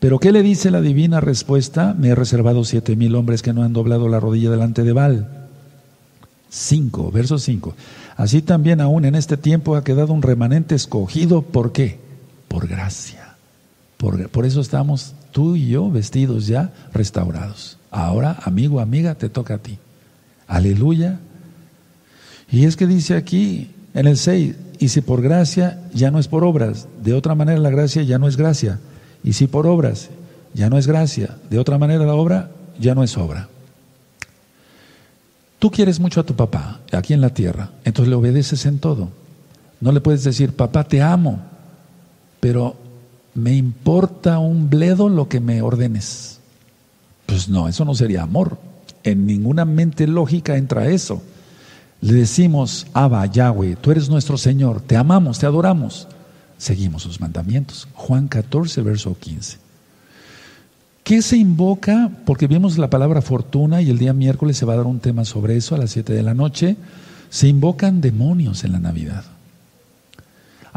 [0.00, 1.94] Pero ¿qué le dice la divina respuesta?
[1.94, 5.48] Me he reservado siete mil hombres que no han doblado la rodilla delante de Baal.
[6.50, 7.74] 5, verso 5.
[8.16, 11.42] Así también aún en este tiempo ha quedado un remanente escogido.
[11.42, 11.98] ¿Por qué?
[12.48, 13.36] Por gracia.
[13.96, 17.78] Por, por eso estamos tú y yo vestidos ya restaurados.
[17.90, 19.78] Ahora, amigo, amiga, te toca a ti.
[20.46, 21.20] Aleluya.
[22.50, 26.28] Y es que dice aquí en el 6, y si por gracia ya no es
[26.28, 28.78] por obras, de otra manera la gracia ya no es gracia.
[29.24, 30.10] Y si por obras
[30.54, 33.48] ya no es gracia, de otra manera la obra ya no es obra.
[35.58, 39.10] Tú quieres mucho a tu papá aquí en la tierra, entonces le obedeces en todo.
[39.80, 41.40] No le puedes decir, papá, te amo,
[42.40, 42.76] pero
[43.38, 46.40] me importa un bledo lo que me ordenes.
[47.26, 48.58] Pues no, eso no sería amor.
[49.04, 51.22] En ninguna mente lógica entra eso.
[52.00, 56.08] Le decimos, Abba, Yahweh, tú eres nuestro Señor, te amamos, te adoramos.
[56.58, 57.88] Seguimos sus mandamientos.
[57.94, 59.58] Juan 14, verso 15.
[61.04, 62.10] ¿Qué se invoca?
[62.26, 65.24] Porque vimos la palabra fortuna y el día miércoles se va a dar un tema
[65.24, 66.76] sobre eso a las 7 de la noche.
[67.30, 69.24] Se invocan demonios en la Navidad.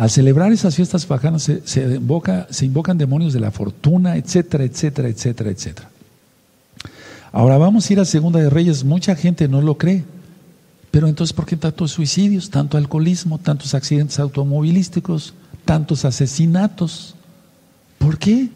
[0.01, 5.09] Al celebrar esas fiestas paganas se, invoca, se invocan demonios de la fortuna, etcétera, etcétera,
[5.09, 5.89] etcétera, etcétera.
[7.31, 8.83] Ahora vamos a ir a Segunda de Reyes.
[8.83, 10.03] Mucha gente no lo cree.
[10.89, 15.35] Pero entonces, ¿por qué tantos suicidios, tanto alcoholismo, tantos accidentes automovilísticos,
[15.65, 17.13] tantos asesinatos?
[17.99, 18.49] ¿Por qué?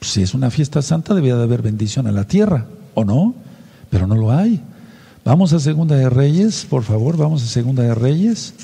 [0.00, 3.34] si es una fiesta santa, debía de haber bendición a la tierra, ¿o no?
[3.90, 4.62] Pero no lo hay.
[5.22, 8.54] Vamos a Segunda de Reyes, por favor, vamos a Segunda de Reyes.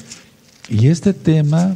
[0.68, 1.74] Y este tema,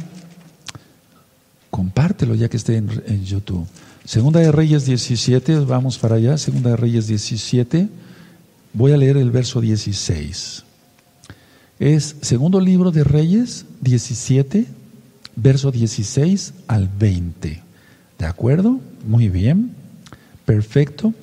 [1.69, 3.65] compártelo ya que esté en, en YouTube.
[4.03, 7.87] Segunda de Reyes 17, vamos para allá, Segunda de Reyes 17.
[8.73, 10.63] Voy a leer el verso 16.
[11.79, 14.67] Es segundo libro de Reyes 17,
[15.35, 17.61] verso 16 al 20.
[18.19, 18.79] ¿De acuerdo?
[19.07, 19.71] Muy bien.
[20.45, 21.13] Perfecto.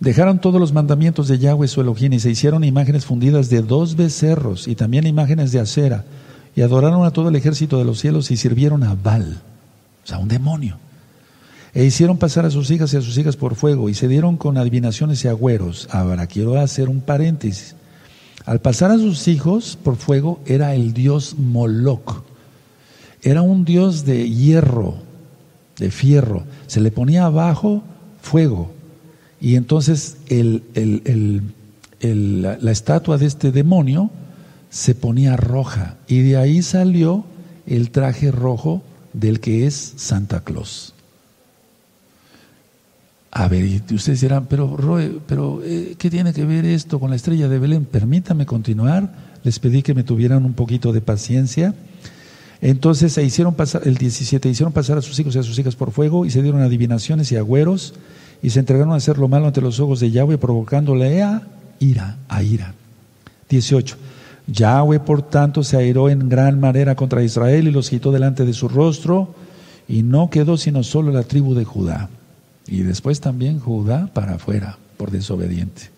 [0.00, 3.96] Dejaron todos los mandamientos de Yahweh su Elohim y se hicieron imágenes fundidas de dos
[3.96, 6.04] becerros y también imágenes de acera
[6.54, 9.40] y adoraron a todo el ejército de los cielos y sirvieron a Baal,
[10.04, 10.76] o sea, un demonio.
[11.74, 14.36] E hicieron pasar a sus hijas y a sus hijas por fuego y se dieron
[14.36, 15.88] con adivinaciones y agüeros.
[15.92, 17.76] Ahora quiero hacer un paréntesis.
[18.46, 22.22] Al pasar a sus hijos por fuego era el dios Moloch.
[23.22, 24.96] Era un dios de hierro,
[25.76, 26.44] de fierro.
[26.66, 27.82] Se le ponía abajo
[28.22, 28.72] fuego.
[29.40, 30.16] Y entonces
[32.00, 34.10] la estatua de este demonio
[34.70, 35.96] se ponía roja.
[36.08, 37.24] Y de ahí salió
[37.66, 40.94] el traje rojo del que es Santa Claus.
[43.30, 47.10] A ver, y ustedes dirán, pero Roe, pero eh, ¿qué tiene que ver esto con
[47.10, 47.84] la estrella de Belén?
[47.84, 49.14] Permítame continuar.
[49.44, 51.74] Les pedí que me tuvieran un poquito de paciencia.
[52.60, 55.76] Entonces se hicieron pasar, el 17, hicieron pasar a sus hijos y a sus hijas
[55.76, 57.94] por fuego y se dieron adivinaciones y agüeros
[58.42, 61.42] y se entregaron a hacer lo malo ante los ojos de Yahweh, provocándole a
[61.80, 62.74] ira, a ira.
[63.48, 63.96] 18.
[64.46, 68.52] Yahweh, por tanto, se airó en gran manera contra Israel y los quitó delante de
[68.52, 69.34] su rostro,
[69.88, 72.08] y no quedó sino solo la tribu de Judá.
[72.66, 75.90] Y después también Judá para afuera, por desobediente.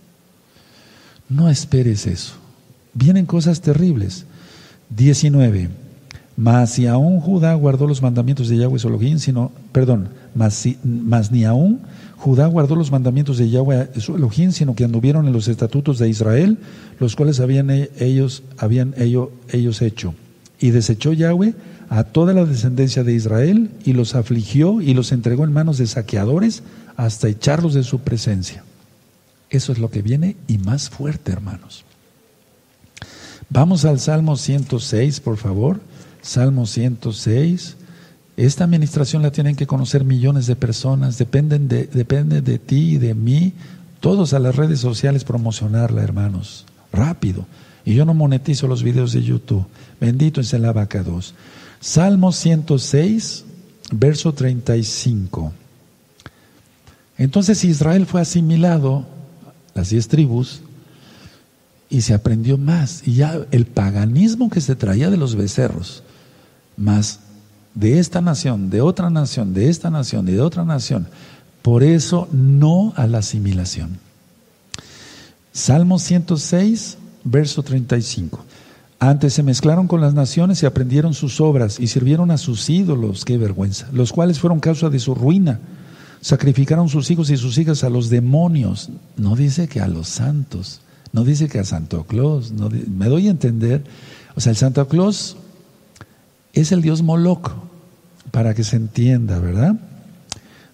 [1.29, 2.35] No esperes eso.
[2.95, 4.27] Vienen cosas terribles.
[4.91, 5.71] 19.
[6.37, 10.65] Mas si aún Judá guardó los mandamientos de Yahweh Elohim, sino, perdón, mas,
[11.31, 11.81] ni aún
[12.21, 16.59] Judá guardó los mandamientos de Yahweh Elohim, sino que anduvieron en los estatutos de Israel,
[16.99, 20.15] los cuales habían ellos, habían ellos hecho.
[20.61, 21.55] Y desechó Yahweh
[21.89, 25.87] a toda la descendencia de Israel y los afligió y los entregó en manos de
[25.87, 26.63] saqueadores
[26.95, 28.65] hasta echarlos de su presencia.
[29.49, 31.87] Eso es lo que viene y más fuerte, hermanos.
[33.49, 35.81] Vamos al Salmo 106, por favor.
[36.21, 37.79] Salmo 106.
[38.41, 42.97] Esta administración la tienen que conocer millones de personas, dependen de, depende de ti y
[42.97, 43.53] de mí,
[44.01, 47.45] todos a las redes sociales promocionarla, hermanos, rápido.
[47.85, 49.67] Y yo no monetizo los videos de YouTube.
[50.01, 51.35] Bendito es el abaca 2.
[51.81, 53.45] Salmo 106,
[53.93, 55.53] verso 35.
[57.19, 59.05] Entonces Israel fue asimilado,
[59.75, 60.63] las diez tribus,
[61.91, 63.07] y se aprendió más.
[63.07, 66.03] Y ya el paganismo que se traía de los becerros,
[66.79, 67.21] más
[67.75, 71.07] de esta nación, de otra nación, de esta nación y de otra nación.
[71.63, 73.99] Por eso no a la asimilación.
[75.53, 78.45] Salmo 106, verso 35.
[78.99, 83.25] Antes se mezclaron con las naciones y aprendieron sus obras y sirvieron a sus ídolos,
[83.25, 85.59] qué vergüenza, los cuales fueron causa de su ruina.
[86.21, 88.91] Sacrificaron sus hijos y sus hijas a los demonios.
[89.17, 92.53] No dice que a los santos, no dice que a Santo Claus.
[92.53, 93.85] No, me doy a entender.
[94.37, 95.37] O sea, el Santo Claus
[96.53, 97.53] es el Dios Moloch,
[98.31, 99.77] para que se entienda, ¿verdad?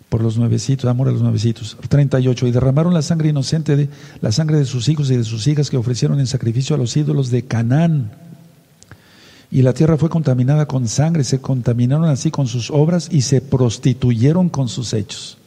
[0.08, 1.76] Por los nuevecitos, amor a los nuevecitos.
[1.88, 2.46] 38.
[2.46, 3.88] Y derramaron la sangre inocente, de,
[4.20, 6.96] la sangre de sus hijos y de sus hijas que ofrecieron en sacrificio a los
[6.96, 8.12] ídolos de Canaán.
[9.50, 13.40] Y la tierra fue contaminada con sangre, se contaminaron así con sus obras y se
[13.40, 15.38] prostituyeron con sus hechos.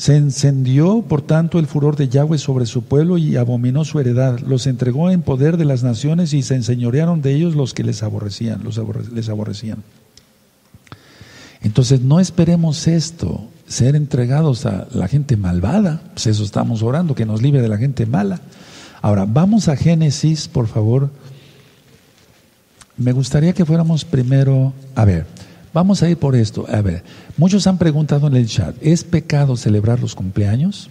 [0.00, 4.40] Se encendió, por tanto, el furor de Yahweh sobre su pueblo y abominó su heredad.
[4.40, 8.02] Los entregó en poder de las naciones y se enseñorearon de ellos los que les
[8.02, 8.80] aborrecían, los
[9.12, 9.82] les aborrecían.
[11.60, 16.00] Entonces no esperemos esto, ser entregados a la gente malvada.
[16.14, 18.40] Pues eso estamos orando, que nos libre de la gente mala.
[19.02, 21.10] Ahora, vamos a Génesis, por favor.
[22.96, 25.26] Me gustaría que fuéramos primero, a ver,
[25.72, 26.66] Vamos a ir por esto.
[26.68, 27.04] A ver,
[27.36, 30.90] muchos han preguntado en el chat, ¿es pecado celebrar los cumpleaños?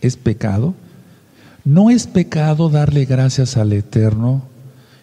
[0.00, 0.74] ¿Es pecado?
[1.64, 4.42] No es pecado darle gracias al Eterno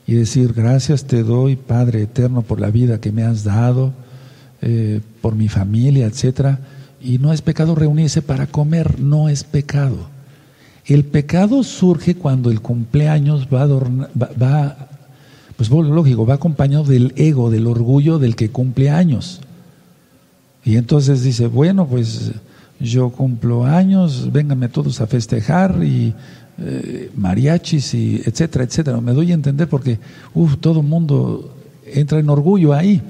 [0.05, 3.93] y decir, gracias te doy, Padre Eterno, por la vida que me has dado,
[4.61, 6.59] eh, por mi familia, etcétera.
[7.01, 10.09] Y no es pecado reunirse para comer, no es pecado.
[10.85, 14.90] El pecado surge cuando el cumpleaños va, va, va
[15.69, 19.41] pues lógico, va acompañado del ego, del orgullo del que cumple años.
[20.63, 22.31] Y entonces dice, bueno, pues
[22.79, 26.13] yo cumplo años, vénganme todos a festejar y
[26.57, 29.01] eh, mariachis y etcétera, etcétera.
[29.01, 29.99] Me doy a entender porque,
[30.33, 33.01] uff, todo el mundo entra en orgullo ahí.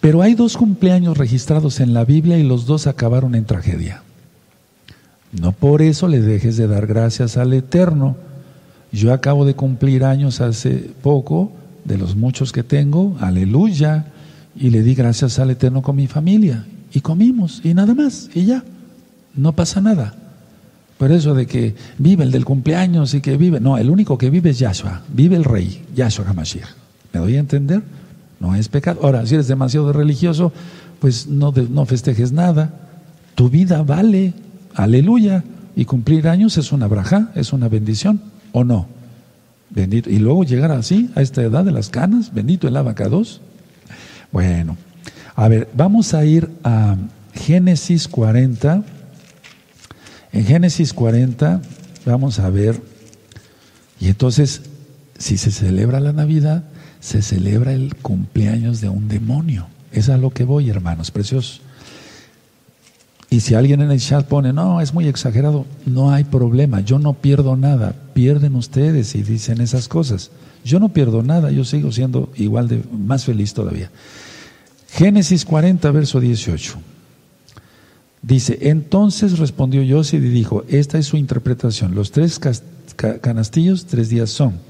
[0.00, 4.02] Pero hay dos cumpleaños registrados en la Biblia y los dos acabaron en tragedia.
[5.32, 8.16] No por eso le dejes de dar gracias al Eterno
[8.92, 11.52] yo acabo de cumplir años hace poco,
[11.84, 14.06] de los muchos que tengo, aleluya,
[14.54, 16.66] y le di gracias al Eterno con mi familia.
[16.92, 18.62] Y comimos, y nada más, y ya,
[19.34, 20.14] no pasa nada.
[20.98, 24.30] Por eso de que vive el del cumpleaños y que vive, no, el único que
[24.30, 26.68] vive es Yahshua, vive el rey, Yahshua HaMashiach.
[27.12, 27.82] ¿Me doy a entender?
[28.38, 29.00] No es pecado.
[29.02, 30.52] Ahora, si eres demasiado religioso,
[31.00, 32.74] pues no, no festejes nada.
[33.34, 34.34] Tu vida vale,
[34.74, 35.44] aleluya.
[35.74, 38.20] Y cumplir años es una braja, es una bendición.
[38.52, 38.86] ¿O no?
[39.70, 40.10] Bendito.
[40.10, 43.40] Y luego llegar así, a esta edad de las canas, bendito el abacados.
[44.30, 44.76] Bueno,
[45.34, 46.96] a ver, vamos a ir a
[47.34, 48.84] Génesis 40.
[50.32, 51.60] En Génesis 40
[52.06, 52.80] vamos a ver
[54.00, 54.62] Y entonces,
[55.18, 56.64] si se celebra la Navidad,
[57.00, 59.68] se celebra el cumpleaños de un demonio.
[59.92, 61.60] Es a lo que voy, hermanos preciosos.
[63.32, 66.98] Y si alguien en el chat pone, no, es muy exagerado, no hay problema, yo
[66.98, 70.30] no pierdo nada, pierden ustedes y dicen esas cosas.
[70.66, 73.90] Yo no pierdo nada, yo sigo siendo igual de más feliz todavía.
[74.90, 76.74] Génesis 40, verso 18.
[78.20, 82.38] Dice, entonces respondió José y dijo, esta es su interpretación, los tres
[83.22, 84.60] canastillos tres días son.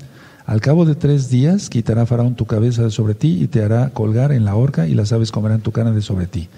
[0.47, 3.91] Al cabo de tres días quitará Faraón tu cabeza de sobre ti y te hará
[3.91, 6.49] colgar en la horca y las aves comerán tu carne de sobre ti.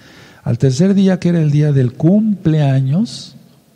[0.45, 3.35] Al tercer día, que era el día del cumpleaños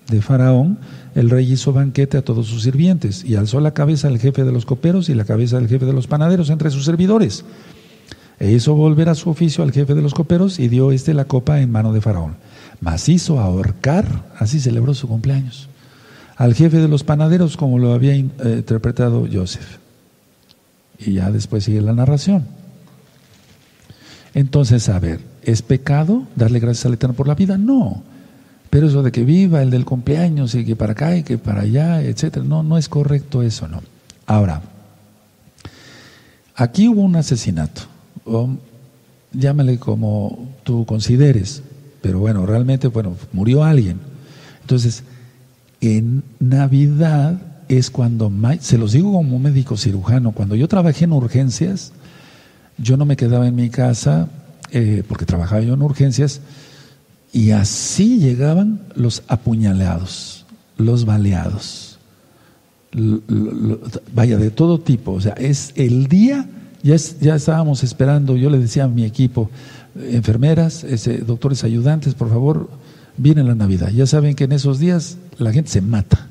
[0.09, 0.79] de Faraón,
[1.15, 4.53] el rey hizo banquete a todos sus sirvientes y alzó la cabeza del jefe de
[4.53, 7.45] los coperos y la cabeza del jefe de los panaderos entre sus servidores.
[8.39, 11.25] E hizo volver a su oficio al jefe de los coperos y dio éste la
[11.25, 12.37] copa en mano de Faraón.
[12.81, 15.69] Mas hizo ahorcar, así celebró su cumpleaños,
[16.37, 19.79] al jefe de los panaderos como lo había eh, interpretado Joseph.
[20.99, 22.47] Y ya después sigue la narración.
[24.35, 27.59] Entonces, a ver, ¿es pecado darle gracias al Eterno por la vida?
[27.59, 28.03] No.
[28.71, 31.63] Pero eso de que viva el del cumpleaños y que para acá y que para
[31.63, 33.83] allá, etcétera, no, no es correcto eso, no.
[34.27, 34.63] Ahora,
[36.55, 37.83] aquí hubo un asesinato,
[38.27, 38.51] o
[39.33, 41.63] llámale como tú consideres,
[42.03, 43.99] pero bueno, realmente, bueno, murió alguien.
[44.61, 45.03] Entonces,
[45.81, 48.31] en Navidad es cuando,
[48.61, 51.93] se los digo como médico cirujano, cuando yo trabajé en urgencias,
[52.77, 54.29] yo no me quedaba en mi casa
[54.71, 56.41] eh, porque trabajaba yo en urgencias
[57.33, 60.47] y así llegaban los apuñaleados,
[60.77, 61.99] los baleados,
[64.15, 65.13] vaya, de todo tipo.
[65.13, 66.47] O sea, es el día,
[66.83, 69.51] ya, ya estábamos esperando, yo le decía a mi equipo,
[69.95, 70.87] enfermeras,
[71.27, 72.71] doctores ayudantes, por favor,
[73.17, 73.91] viene la Navidad.
[73.91, 76.29] Ya saben que en esos días la gente se mata.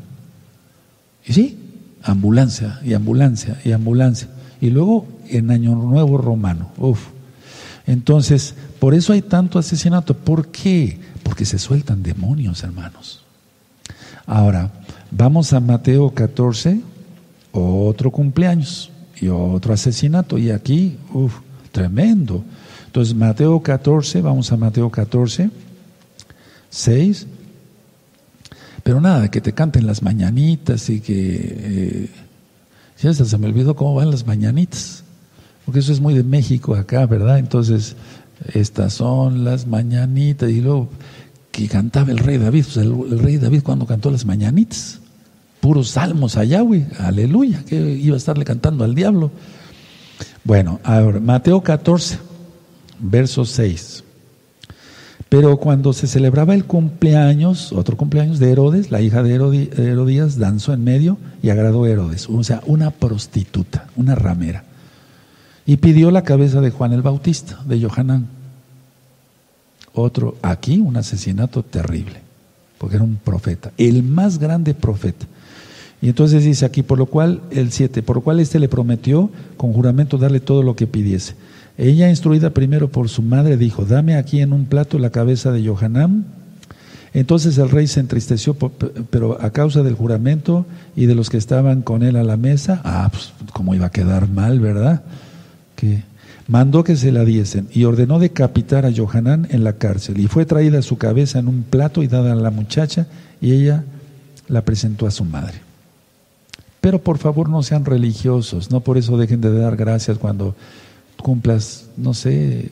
[1.25, 1.57] Y sí,
[2.03, 4.29] ambulancia y ambulancia y ambulancia.
[4.61, 6.71] Y luego en Año Nuevo Romano.
[6.77, 7.16] Uf.
[7.87, 10.13] Entonces, por eso hay tanto asesinato.
[10.13, 10.99] ¿Por qué?
[11.23, 13.23] Porque se sueltan demonios, hermanos.
[14.25, 14.71] Ahora,
[15.09, 16.81] vamos a Mateo 14,
[17.53, 20.37] otro cumpleaños y otro asesinato.
[20.37, 21.33] Y aquí, uf,
[21.71, 22.43] tremendo.
[22.87, 25.49] Entonces, Mateo 14, vamos a Mateo 14,
[26.69, 27.27] 6.
[28.83, 31.35] Pero nada, que te canten las mañanitas y que...
[31.39, 32.09] Eh,
[33.01, 35.03] ya se me olvidó cómo van las mañanitas,
[35.67, 37.39] porque eso es muy de México acá, ¿verdad?
[37.39, 37.97] Entonces,
[38.53, 40.87] estas son las mañanitas y luego
[41.51, 45.01] que cantaba el rey David, pues el, rey David cuando cantó las mañanitas,
[45.59, 49.29] puros salmos a Yahweh, aleluya, que iba a estarle cantando al diablo.
[50.45, 52.17] Bueno, ahora, Mateo 14,
[53.01, 54.05] verso 6.
[55.27, 60.71] Pero cuando se celebraba el cumpleaños, otro cumpleaños de Herodes, la hija de Herodías danzó
[60.71, 64.63] en medio y agradó Herodes, o sea, una prostituta, una ramera.
[65.67, 68.25] Y pidió la cabeza de Juan el Bautista, de Johanán.
[69.93, 72.21] Otro, aquí un asesinato terrible,
[72.77, 75.25] porque era un profeta, el más grande profeta.
[76.01, 79.29] Y entonces dice aquí, por lo cual, el 7, por lo cual éste le prometió
[79.57, 81.35] con juramento darle todo lo que pidiese.
[81.77, 85.67] Ella, instruida primero por su madre, dijo, dame aquí en un plato la cabeza de
[85.67, 86.25] Johanán.
[87.13, 90.65] Entonces el rey se entristeció, pero a causa del juramento
[90.95, 93.91] y de los que estaban con él a la mesa, ah, pues cómo iba a
[93.91, 95.03] quedar mal, ¿verdad?
[95.77, 96.03] Que
[96.49, 100.19] mandó que se la diesen y ordenó decapitar a Johanán en la cárcel.
[100.19, 103.07] Y fue traída su cabeza en un plato y dada a la muchacha,
[103.39, 103.85] y ella
[104.49, 105.61] la presentó a su madre.
[106.81, 110.55] Pero por favor no sean religiosos, no por eso dejen de dar gracias cuando
[111.21, 112.71] cumplas, no sé,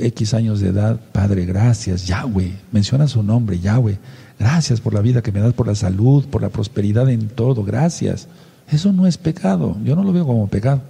[0.00, 3.98] X años de edad, Padre, gracias, Yahweh, menciona su nombre, Yahweh,
[4.38, 7.62] gracias por la vida que me das, por la salud, por la prosperidad en todo,
[7.62, 8.26] gracias.
[8.70, 10.80] Eso no es pecado, yo no lo veo como pecado.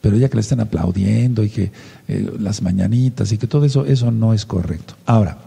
[0.00, 1.72] Pero ya que le estén aplaudiendo y que
[2.08, 4.94] eh, las mañanitas y que todo eso, eso no es correcto.
[5.04, 5.38] Ahora,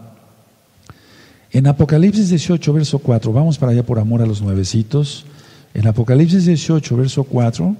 [1.50, 5.24] en Apocalipsis 18, verso 4, vamos para allá por amor a los nuevecitos.
[5.72, 7.76] En Apocalipsis 18, verso 4.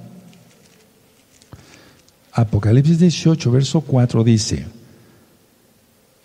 [2.33, 4.65] Apocalipsis 18, verso 4 dice,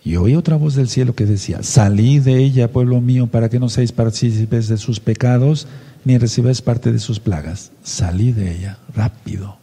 [0.03, 3.59] y oí otra voz del cielo que decía, salid de ella, pueblo mío, para que
[3.59, 5.67] no seáis partícipes de sus pecados,
[6.03, 7.71] ni recibáis parte de sus plagas.
[7.83, 9.60] Salid de ella, rápido.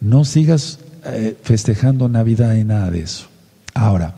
[0.00, 3.26] No sigas eh, festejando Navidad y nada de eso.
[3.74, 4.14] Ahora,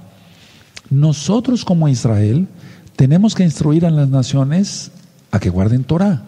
[0.90, 2.48] nosotros como Israel
[2.96, 4.90] tenemos que instruir a las naciones
[5.30, 6.22] a que guarden Torah,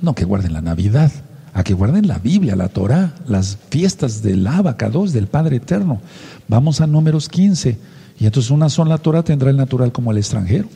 [0.00, 1.12] no que guarden la Navidad
[1.56, 6.02] a que guarden la Biblia, la Torah, las fiestas del Abacados, del Padre Eterno.
[6.48, 7.78] Vamos a números 15.
[8.20, 10.68] Y entonces una sola Torah tendrá el natural como el extranjero.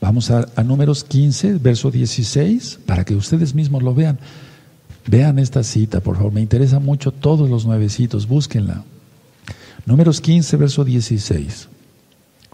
[0.00, 4.20] Vamos a, números 15, verso 16, para que ustedes mismos lo vean.
[5.08, 6.32] Vean esta cita, por favor.
[6.32, 8.28] Me interesa mucho todos los nuevecitos.
[8.28, 8.84] Búsquenla.
[9.86, 11.68] Números 15, verso 16.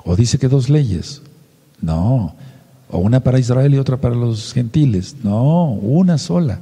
[0.04, 1.20] O dice que dos leyes.
[1.80, 2.36] No.
[2.88, 5.16] O una para Israel y otra para los gentiles.
[5.24, 6.60] No, una sola.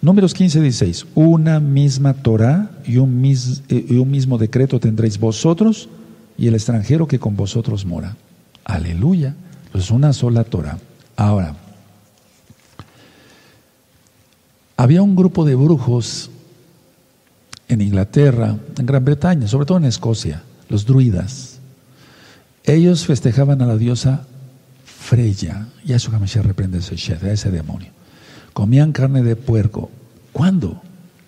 [0.00, 1.06] Números 15, 16.
[1.14, 5.90] Una misma Torah y un, eh, y un mismo decreto tendréis vosotros
[6.38, 8.16] y el extranjero que con vosotros mora.
[8.64, 9.34] Aleluya.
[9.70, 10.78] Pues una sola Torah.
[11.14, 11.56] Ahora,
[14.76, 16.30] había un grupo de brujos
[17.68, 21.58] en Inglaterra, en Gran Bretaña, sobre todo en Escocia, los druidas.
[22.64, 24.26] Ellos festejaban a la diosa
[24.84, 27.90] Freya, Yahshua Mashiach reprende ese a ese demonio.
[28.52, 29.90] Comían carne de puerco.
[30.32, 30.82] ¿Cuándo?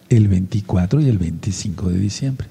[0.09, 2.49] El 24 y el 25 de diciembre.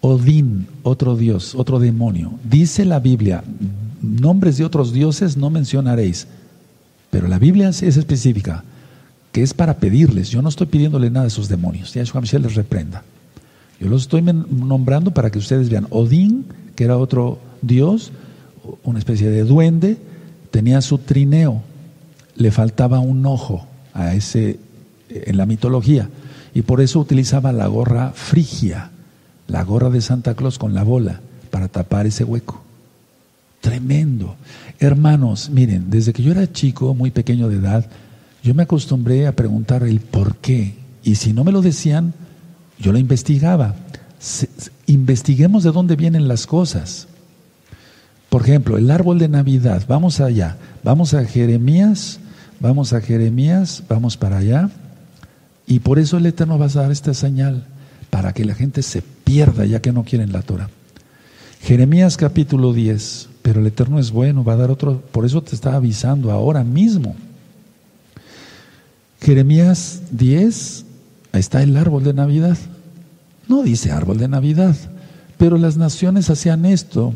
[0.00, 2.32] Odín, otro dios, otro demonio.
[2.42, 3.44] Dice la Biblia,
[4.00, 6.26] nombres de otros dioses no mencionaréis,
[7.10, 8.64] pero la Biblia es específica,
[9.32, 10.30] que es para pedirles.
[10.30, 11.94] Yo no estoy pidiéndole nada a esos demonios.
[11.94, 13.02] Yahshua Mashiach les reprenda.
[13.80, 15.86] Yo los estoy nombrando para que ustedes vean.
[15.90, 18.12] Odín, que era otro dios,
[18.84, 19.98] una especie de duende,
[20.50, 21.62] tenía su trineo,
[22.36, 24.58] le faltaba un ojo a ese
[25.08, 26.08] en la mitología
[26.54, 28.90] y por eso utilizaba la gorra frigia,
[29.48, 31.20] la gorra de Santa Claus con la bola
[31.50, 32.62] para tapar ese hueco.
[33.60, 34.36] Tremendo.
[34.78, 37.86] Hermanos, miren, desde que yo era chico, muy pequeño de edad,
[38.42, 40.74] yo me acostumbré a preguntar el por qué.
[41.02, 42.14] Y si no me lo decían,
[42.78, 43.74] yo lo investigaba.
[44.86, 47.06] investiguemos de dónde vienen las cosas.
[48.30, 52.20] Por ejemplo, el árbol de Navidad, vamos allá, vamos a Jeremías,
[52.60, 54.70] vamos a Jeremías, vamos para allá,
[55.66, 57.64] y por eso el Eterno va a dar esta señal,
[58.08, 60.70] para que la gente se pierda ya que no quieren la Torah.
[61.60, 65.56] Jeremías capítulo 10, pero el Eterno es bueno, va a dar otro, por eso te
[65.56, 67.16] está avisando ahora mismo.
[69.20, 70.84] Jeremías 10,
[71.32, 72.56] ahí está el árbol de Navidad.
[73.48, 74.76] No dice árbol de Navidad,
[75.38, 77.14] pero las naciones hacían esto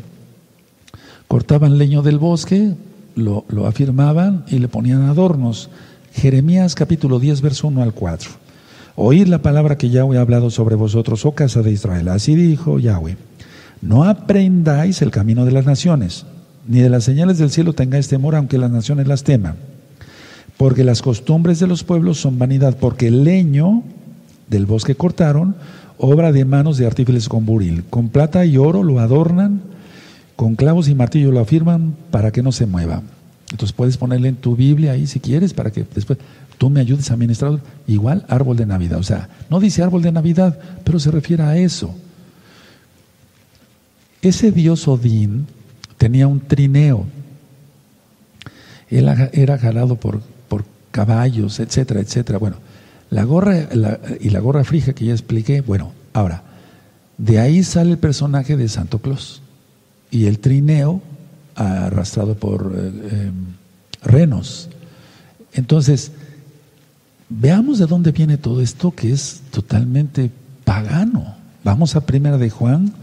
[1.27, 2.73] cortaban leño del bosque,
[3.15, 5.69] lo, afirmaban y le ponían adornos.
[6.13, 8.31] Jeremías capítulo 10, verso 1 al 4.
[8.95, 12.07] Oíd la palabra que Yahweh ha hablado sobre vosotros, oh casa de Israel.
[12.07, 13.17] Así dijo Yahweh,
[13.81, 16.25] no aprendáis el camino de las naciones,
[16.67, 19.55] ni de las señales del cielo tengáis temor, aunque las naciones las teman.
[20.57, 23.83] Porque las costumbres de los pueblos son vanidad, porque el leño
[24.47, 25.55] del bosque cortaron,
[25.97, 27.83] obra de manos de artífices con buril.
[27.89, 29.61] Con plata y oro lo adornan
[30.35, 33.01] con clavos y martillo lo afirman para que no se mueva.
[33.51, 36.19] Entonces puedes ponerle en tu Biblia ahí si quieres para que después
[36.57, 37.59] tú me ayudes a administrar.
[37.87, 38.99] Igual árbol de Navidad.
[38.99, 41.95] O sea, no dice árbol de Navidad, pero se refiere a eso.
[44.21, 45.47] Ese dios Odín
[45.97, 47.05] tenía un trineo.
[48.89, 50.21] Él era jalado por
[50.95, 52.39] caballos, etcétera, etcétera.
[52.39, 52.55] Bueno,
[53.09, 53.67] la gorra
[54.21, 56.43] y la gorra frija que ya expliqué, bueno, ahora,
[57.17, 59.41] de ahí sale el personaje de Santo Claus
[60.09, 61.01] y el trineo
[61.53, 63.33] arrastrado por eh, em,
[64.03, 64.69] renos.
[65.51, 66.13] Entonces,
[67.27, 70.31] veamos de dónde viene todo esto que es totalmente
[70.63, 71.35] pagano.
[71.65, 72.93] Vamos a Primera de Juan,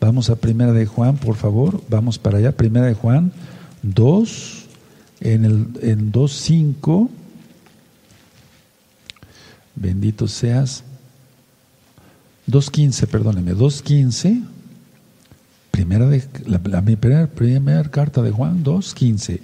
[0.00, 3.30] vamos a Primera de Juan, por favor, vamos para allá, Primera de Juan
[3.82, 4.64] 2,
[5.20, 7.08] en el en 2.5,
[9.76, 10.82] bendito seas,
[12.48, 14.42] 2.15, perdóneme, 2.15,
[15.76, 19.40] Primera de, la, primera, carta de Juan 2.15.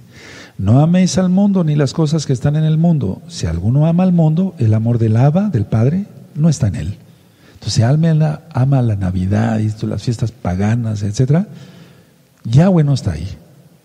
[0.56, 3.20] No améis al mundo ni las cosas que están en el mundo.
[3.28, 6.96] Si alguno ama al mundo, el amor del Abba, del Padre, no está en él.
[7.52, 8.22] Entonces, alguien
[8.54, 11.44] ama la Navidad y las fiestas paganas, etc.,
[12.44, 13.28] Yahweh no está ahí.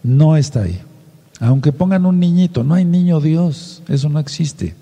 [0.01, 0.79] No está ahí.
[1.41, 3.83] Aunque pongan un niñito, no hay niño Dios.
[3.89, 4.73] Eso no existe.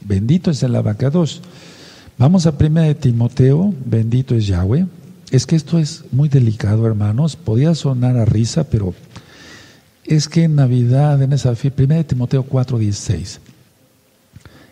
[0.00, 1.42] Bendito es el abacados.
[2.18, 3.74] Vamos a primera de Timoteo.
[3.84, 4.86] Bendito es Yahweh.
[5.30, 7.36] Es que esto es muy delicado, hermanos.
[7.36, 8.94] Podía sonar a risa, pero
[10.04, 13.40] es que en Navidad, en esa fiesta, 1 Timoteo 4, 16,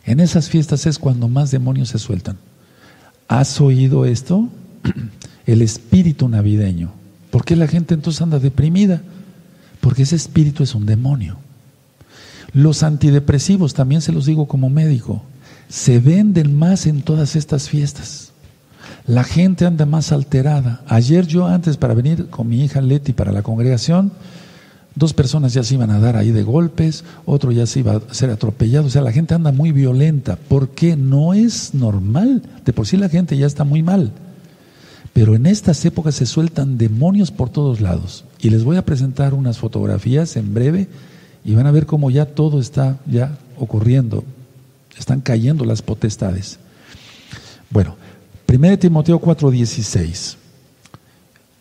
[0.05, 2.39] en esas fiestas es cuando más demonios se sueltan.
[3.29, 4.49] ¿Has oído esto?
[5.47, 6.93] El espíritu navideño.
[7.31, 9.03] ¿Por qué la gente entonces anda deprimida?
[9.81, 11.39] Porque ese espíritu es un demonio.
[12.53, 15.23] Los antidepresivos, también se los digo como médico,
[15.69, 18.33] se venden más en todas estas fiestas.
[19.07, 20.83] La gente anda más alterada.
[20.87, 24.13] Ayer yo antes para venir con mi hija Leti para la congregación,
[24.95, 28.15] dos personas ya se iban a dar ahí de golpes, otro ya se iba a
[28.15, 28.87] ser atropellado.
[28.87, 30.37] O sea, la gente anda muy violenta.
[30.37, 30.97] ¿Por qué?
[30.97, 32.43] No es normal.
[32.65, 34.13] De por sí la gente ya está muy mal.
[35.13, 38.25] Pero en estas épocas se sueltan demonios por todos lados.
[38.41, 40.89] Y les voy a presentar unas fotografías en breve
[41.45, 44.25] y van a ver cómo ya todo está ya ocurriendo
[44.99, 46.59] Están cayendo las potestades.
[47.71, 47.97] Bueno,
[48.47, 50.37] 1 Timoteo 4:16.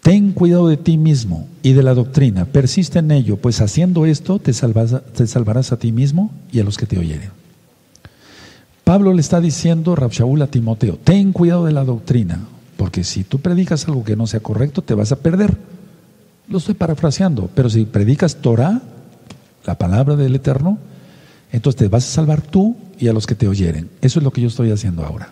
[0.02, 4.40] Ten cuidado de ti mismo y de la doctrina, persiste en ello, pues haciendo esto
[4.40, 7.30] te, salvarás a ti mismo y a los que te oyeren.
[8.86, 12.40] Pablo le está diciendo, Rabshaul a Timoteo, ten cuidado de la doctrina,
[12.78, 15.58] porque si tú predicas algo que no sea correcto, te vas a perder.
[16.48, 18.82] Lo estoy parafraseando, pero si predicas Torah,
[19.68, 20.80] la palabra del Eterno,
[21.52, 23.90] entonces te vas a salvar tú y a los que te oyeren.
[24.02, 25.30] Eso es lo que yo estoy haciendo ahora.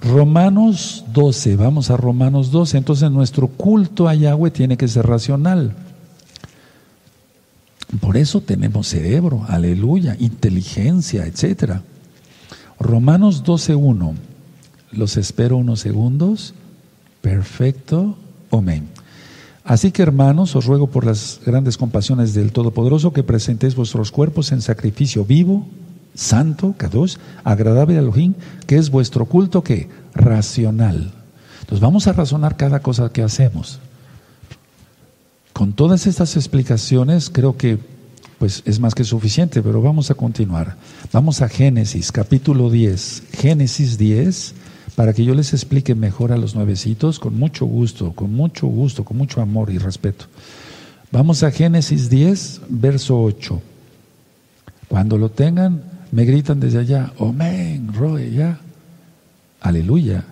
[0.00, 5.74] Romanos 12, vamos a Romanos 12, entonces nuestro culto a Yahweh tiene que ser racional.
[8.00, 11.82] Por eso tenemos cerebro, aleluya, inteligencia, etcétera.
[12.78, 14.14] Romanos 12.1.
[14.92, 16.54] Los espero unos segundos.
[17.22, 18.16] Perfecto.
[18.50, 18.88] Amén.
[19.64, 24.52] Así que hermanos, os ruego por las grandes compasiones del Todopoderoso que presentéis vuestros cuerpos
[24.52, 25.66] en sacrificio vivo,
[26.14, 28.34] santo, kadosh, agradable a Elohim,
[28.66, 31.12] que es vuestro culto que racional.
[31.60, 33.80] Entonces vamos a razonar cada cosa que hacemos.
[35.54, 37.78] Con todas estas explicaciones creo que
[38.38, 40.76] pues es más que suficiente, pero vamos a continuar.
[41.10, 43.22] Vamos a Génesis, capítulo 10.
[43.32, 44.54] Génesis 10,
[44.96, 49.04] para que yo les explique mejor a los nuevecitos, con mucho gusto, con mucho gusto,
[49.04, 50.26] con mucho amor y respeto.
[51.10, 53.60] Vamos a Génesis 10, verso 8.
[54.88, 55.82] Cuando lo tengan,
[56.12, 58.60] me gritan desde allá, Amén, Roy, ya.
[59.60, 60.24] Aleluya.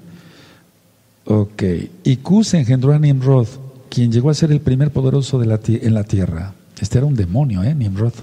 [1.25, 1.63] Ok.
[2.05, 3.49] Y Cus engendró a Nimrod
[3.89, 6.55] quien llegó a ser el primer poderoso de la, en la tierra.
[6.81, 7.75] Este era un demonio, ¿eh?
[7.75, 8.15] Nimrod.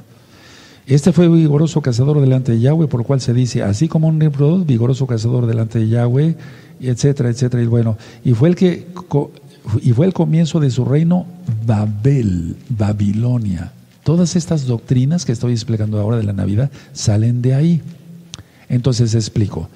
[0.89, 4.17] Este fue vigoroso cazador delante de Yahweh, por lo cual se dice, así como un
[4.17, 6.35] Nimrod, vigoroso cazador delante de Yahweh,
[6.81, 7.61] etcétera, etcétera.
[7.61, 8.87] Y bueno, y fue el que
[9.83, 11.27] y fue el comienzo de su reino
[11.67, 13.71] Babel, Babilonia.
[14.03, 17.81] Todas estas doctrinas que estoy explicando ahora de la Navidad salen de ahí.
[18.67, 19.69] Entonces explico.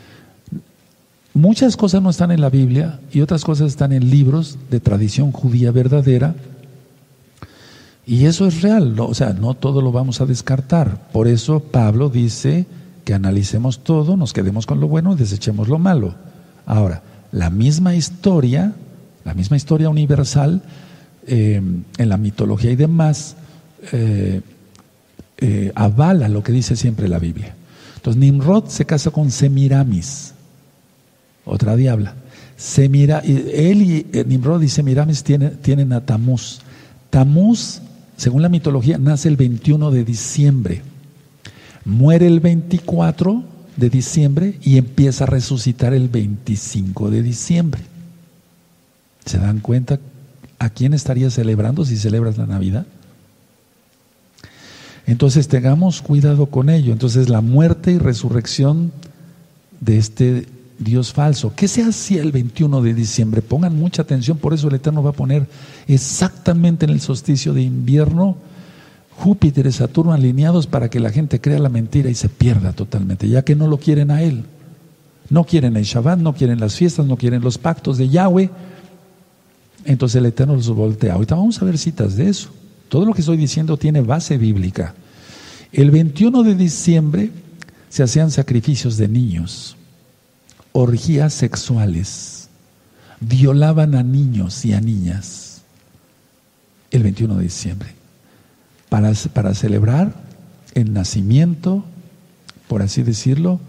[1.35, 5.31] Muchas cosas no están en la Biblia y otras cosas están en libros de tradición
[5.31, 6.33] judía verdadera.
[8.05, 11.09] Y eso es real, o sea, no todo lo vamos a descartar.
[11.11, 12.65] Por eso Pablo dice
[13.05, 16.15] que analicemos todo, nos quedemos con lo bueno y desechemos lo malo.
[16.65, 17.01] Ahora,
[17.31, 18.73] la misma historia,
[19.23, 20.61] la misma historia universal,
[21.27, 21.61] eh,
[21.97, 23.37] en la mitología y demás,
[23.91, 24.41] eh,
[25.37, 27.55] eh, avala lo que dice siempre la Biblia.
[27.95, 30.33] Entonces, Nimrod se casa con Semiramis
[31.45, 32.15] otra diabla.
[32.55, 36.59] Semira, él y Nimrod y Semiramis tienen, tienen a Tamuz.
[37.09, 37.81] Tamuz,
[38.17, 40.81] según la mitología, nace el 21 de diciembre.
[41.85, 43.43] Muere el 24
[43.75, 47.81] de diciembre y empieza a resucitar el 25 de diciembre.
[49.25, 49.99] ¿Se dan cuenta
[50.59, 52.85] a quién estaría celebrando si celebras la Navidad?
[55.05, 56.93] Entonces tengamos cuidado con ello.
[56.93, 58.91] Entonces la muerte y resurrección
[59.81, 60.47] de este
[60.79, 61.53] Dios falso.
[61.55, 63.41] ¿Qué se hacía el 21 de diciembre?
[63.41, 65.47] Pongan mucha atención, por eso el Eterno va a poner
[65.87, 68.37] exactamente en el solsticio de invierno
[69.15, 73.29] Júpiter y Saturno alineados para que la gente crea la mentira y se pierda totalmente,
[73.29, 74.43] ya que no lo quieren a Él.
[75.29, 78.49] No quieren el Shabbat, no quieren las fiestas, no quieren los pactos de Yahweh.
[79.85, 81.13] Entonces el Eterno los voltea.
[81.13, 82.49] Ahorita vamos a ver citas de eso.
[82.89, 84.93] Todo lo que estoy diciendo tiene base bíblica.
[85.71, 87.31] El 21 de diciembre
[87.89, 89.77] se hacían sacrificios de niños
[90.73, 92.49] orgías sexuales,
[93.21, 95.61] violaban a niños y a niñas
[96.91, 97.89] el 21 de diciembre
[98.89, 100.13] para, para celebrar
[100.73, 101.85] el nacimiento,
[102.67, 103.59] por así decirlo,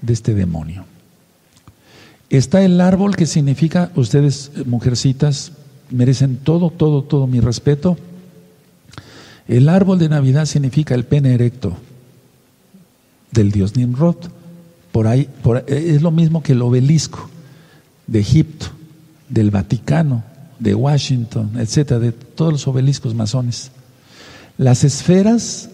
[0.00, 0.84] de este demonio.
[2.30, 5.52] Está el árbol que significa, ustedes mujercitas
[5.90, 7.98] merecen todo, todo, todo mi respeto.
[9.46, 11.76] El árbol de Navidad significa el pene erecto
[13.32, 14.16] del dios Nimrod.
[14.92, 15.28] Por ahí,
[15.66, 17.28] es lo mismo que el obelisco
[18.06, 18.66] de Egipto,
[19.28, 20.22] del Vaticano,
[20.58, 23.72] de Washington, etcétera, de todos los obeliscos masones.
[24.58, 25.70] Las esferas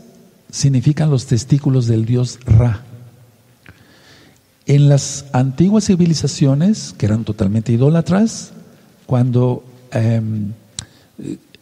[0.50, 2.84] significan los testículos del dios Ra.
[4.66, 8.52] En las antiguas civilizaciones, que eran totalmente idólatras,
[9.06, 10.52] cuando em,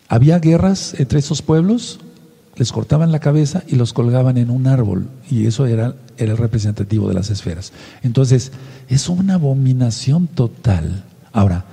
[0.09, 2.01] había guerras entre esos pueblos,
[2.57, 7.09] les cortaban la cabeza y los colgaban en un árbol, y eso era el representativo
[7.09, 7.73] de las esferas.
[8.03, 8.53] Entonces,
[8.89, 11.05] es una abominación total.
[11.33, 11.67] Ahora,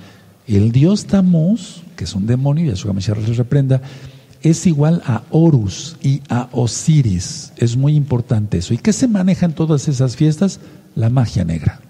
[0.46, 3.80] el dios Tamuz, que es un demonio, y Yahshua Mashiach les reprenda,
[4.42, 7.52] es igual a Horus y a Osiris.
[7.56, 8.74] Es muy importante eso.
[8.74, 10.60] ¿Y qué se maneja en todas esas fiestas?
[10.94, 11.80] La magia negra.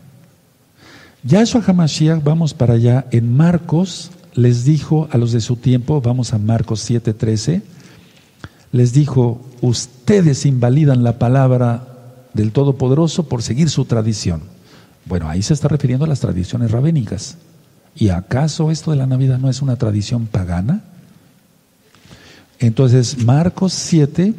[1.25, 6.33] Yahshua HaMashiach, vamos para allá, en Marcos les dijo a los de su tiempo, vamos
[6.33, 7.63] a Marcos 7:13,
[8.75, 11.87] les dijo, ustedes invalidan la palabra
[12.33, 14.43] del Todopoderoso por seguir su tradición.
[15.05, 17.37] Bueno, ahí se está refiriendo a las tradiciones rabénicas.
[17.95, 20.83] ¿Y acaso esto de la Navidad no es una tradición pagana?
[22.59, 24.35] Entonces, Marcos 7,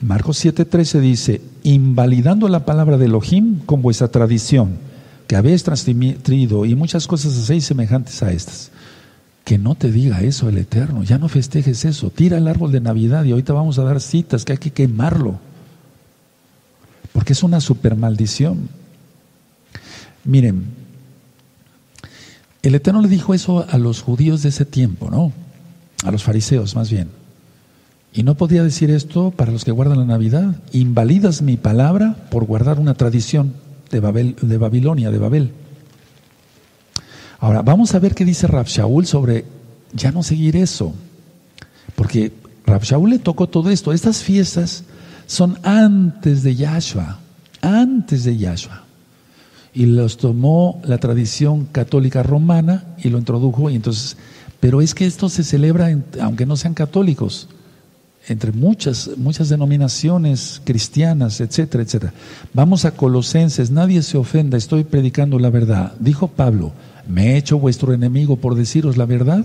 [0.00, 4.78] Marcos 7:13 dice, invalidando la palabra de Elohim con vuestra tradición,
[5.26, 8.70] que habéis transmitido y muchas cosas hacéis semejantes a estas.
[9.44, 12.80] Que no te diga eso el Eterno, ya no festejes eso, tira el árbol de
[12.80, 15.38] Navidad y ahorita vamos a dar citas que hay que quemarlo,
[17.12, 18.68] porque es una super maldición.
[20.24, 20.64] Miren,
[22.62, 25.32] el Eterno le dijo eso a los judíos de ese tiempo, ¿no?
[26.02, 27.08] A los fariseos más bien.
[28.14, 30.54] Y no podía decir esto para los que guardan la Navidad.
[30.72, 33.52] Invalidas mi palabra por guardar una tradición
[33.90, 35.50] de, Babel, de Babilonia, de Babel.
[37.44, 39.44] Ahora, vamos a ver qué dice Rab Shaul sobre
[39.92, 40.94] ya no seguir eso.
[41.94, 42.32] Porque
[42.64, 43.92] Rab Shaul le tocó todo esto.
[43.92, 44.84] Estas fiestas
[45.26, 47.18] son antes de Yahshua,
[47.60, 48.84] antes de Yahshua
[49.74, 54.16] y los tomó la tradición católica romana y lo introdujo y entonces
[54.60, 55.90] pero es que esto se celebra
[56.22, 57.48] aunque no sean católicos
[58.28, 62.12] entre muchas muchas denominaciones cristianas etcétera etcétera
[62.52, 66.72] vamos a Colosenses nadie se ofenda estoy predicando la verdad dijo Pablo
[67.08, 69.44] me he hecho vuestro enemigo por deciros la verdad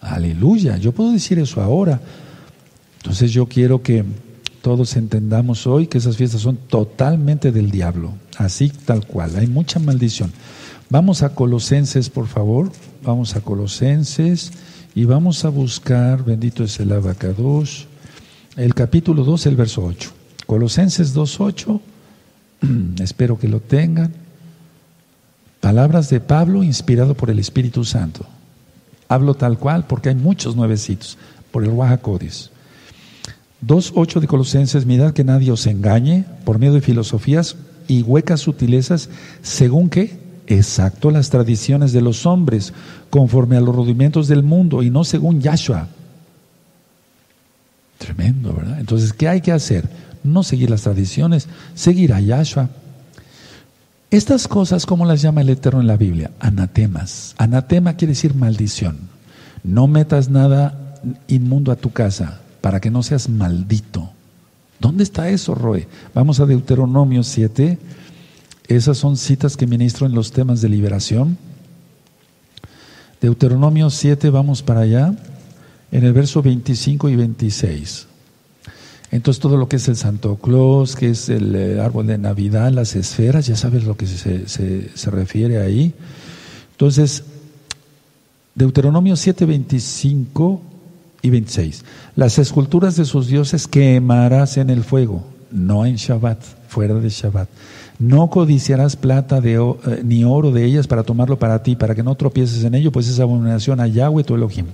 [0.00, 2.00] aleluya yo puedo decir eso ahora
[2.98, 4.04] entonces yo quiero que
[4.62, 9.78] todos entendamos hoy que esas fiestas son totalmente del diablo, así tal cual, hay mucha
[9.78, 10.32] maldición.
[10.90, 12.70] Vamos a Colosenses, por favor,
[13.02, 14.52] vamos a Colosenses
[14.94, 17.86] y vamos a buscar, bendito es el abacados,
[18.56, 20.10] el capítulo 2, el verso 8.
[20.46, 21.80] Colosenses 2.8,
[23.02, 24.12] espero que lo tengan.
[25.60, 28.24] Palabras de Pablo inspirado por el Espíritu Santo.
[29.08, 31.18] Hablo tal cual porque hay muchos nuevecitos
[31.50, 32.50] por el Oaxacodis.
[33.66, 37.56] 2.8 de Colosenses, mirad que nadie os engañe por medio de filosofías
[37.88, 39.10] y huecas sutilezas,
[39.42, 42.72] según que, exacto, las tradiciones de los hombres,
[43.10, 45.88] conforme a los rudimentos del mundo y no según Yahshua.
[47.98, 48.80] Tremendo, ¿verdad?
[48.80, 49.88] Entonces, ¿qué hay que hacer?
[50.24, 52.70] No seguir las tradiciones, seguir a Yahshua.
[54.10, 56.32] Estas cosas, ¿cómo las llama el Eterno en la Biblia?
[56.40, 57.36] Anatemas.
[57.38, 58.98] Anatema quiere decir maldición.
[59.62, 60.96] No metas nada
[61.28, 64.10] inmundo a tu casa para que no seas maldito.
[64.80, 65.86] ¿Dónde está eso, Roe?
[66.12, 67.78] Vamos a Deuteronomio 7.
[68.66, 71.38] Esas son citas que ministro en los temas de liberación.
[73.20, 75.14] Deuteronomio 7, vamos para allá,
[75.92, 78.08] en el verso 25 y 26.
[79.10, 82.70] Entonces todo lo que es el Santo Claus, que es el eh, árbol de Navidad,
[82.70, 85.92] las esferas, ya sabes lo que se, se, se refiere ahí.
[86.72, 87.24] Entonces,
[88.54, 90.62] Deuteronomio 7, 25
[91.22, 91.84] y 26.
[92.16, 97.48] Las esculturas de sus dioses quemarás en el fuego, no en Shabbat, fuera de Shabbat.
[97.98, 102.02] No codiciarás plata de, eh, ni oro de ellas para tomarlo para ti, para que
[102.02, 104.66] no tropieces en ello, pues es abominación a Yahweh tu Elohim.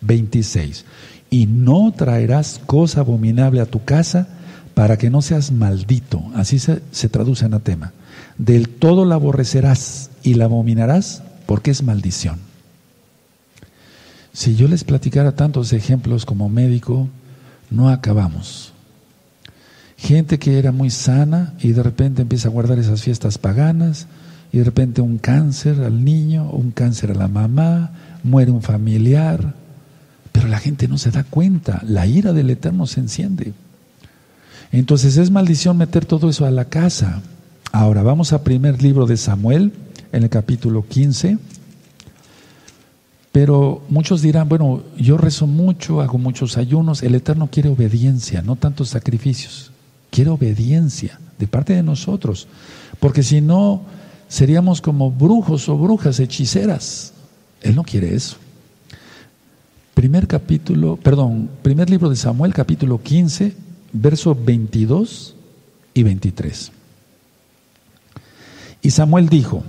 [0.00, 0.84] 26.
[1.32, 4.28] Y no traerás cosa abominable a tu casa
[4.74, 6.22] para que no seas maldito.
[6.34, 7.92] Así se, se traduce anatema.
[8.36, 12.38] Del todo la aborrecerás y la abominarás porque es maldición.
[14.34, 17.08] Si yo les platicara tantos ejemplos como médico,
[17.70, 18.74] no acabamos.
[19.96, 24.06] Gente que era muy sana y de repente empieza a guardar esas fiestas paganas
[24.52, 29.54] y de repente un cáncer al niño, un cáncer a la mamá, muere un familiar,
[30.32, 33.52] pero la gente no se da cuenta, la ira del Eterno se enciende.
[34.72, 37.20] Entonces es maldición meter todo eso a la casa.
[37.70, 39.72] Ahora vamos a primer libro de Samuel,
[40.12, 41.38] en el capítulo 15.
[43.32, 48.56] Pero muchos dirán, bueno, yo rezo mucho, hago muchos ayunos, el Eterno quiere obediencia, no
[48.56, 49.72] tantos sacrificios,
[50.10, 52.46] quiere obediencia de parte de nosotros,
[53.00, 53.82] porque si no,
[54.28, 57.14] seríamos como brujos o brujas hechiceras.
[57.62, 58.36] Él no quiere eso.
[60.02, 63.54] Primer capítulo, perdón, primer libro de Samuel, capítulo 15,
[63.92, 65.36] verso 22
[65.94, 66.72] y 23.
[68.82, 69.62] Y Samuel dijo,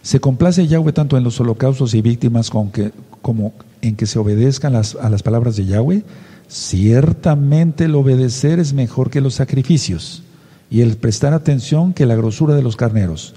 [0.00, 3.52] se complace Yahweh tanto en los holocaustos y víctimas como
[3.82, 6.02] en que se obedezcan a las palabras de Yahweh.
[6.48, 10.22] Ciertamente el obedecer es mejor que los sacrificios
[10.70, 13.34] y el prestar atención que la grosura de los carneros,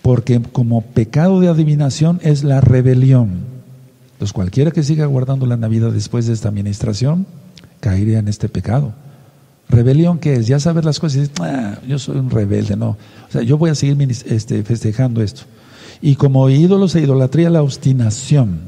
[0.00, 3.59] porque como pecado de adivinación es la rebelión.
[4.20, 7.24] Entonces cualquiera que siga guardando la Navidad después de esta administración
[7.80, 8.92] caería en este pecado.
[9.70, 12.90] Rebelión que es, ya saber las cosas y decir, ah, yo soy un rebelde, no.
[12.90, 13.96] O sea, yo voy a seguir
[14.26, 15.44] este, festejando esto
[16.02, 18.60] y como ídolos e idolatría la obstinación.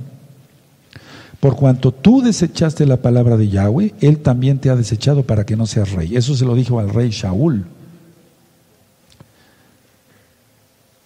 [1.39, 5.57] Por cuanto tú desechaste la palabra de Yahweh, Él también te ha desechado para que
[5.57, 6.17] no seas rey.
[6.17, 7.67] Eso se lo dijo al rey Shaul.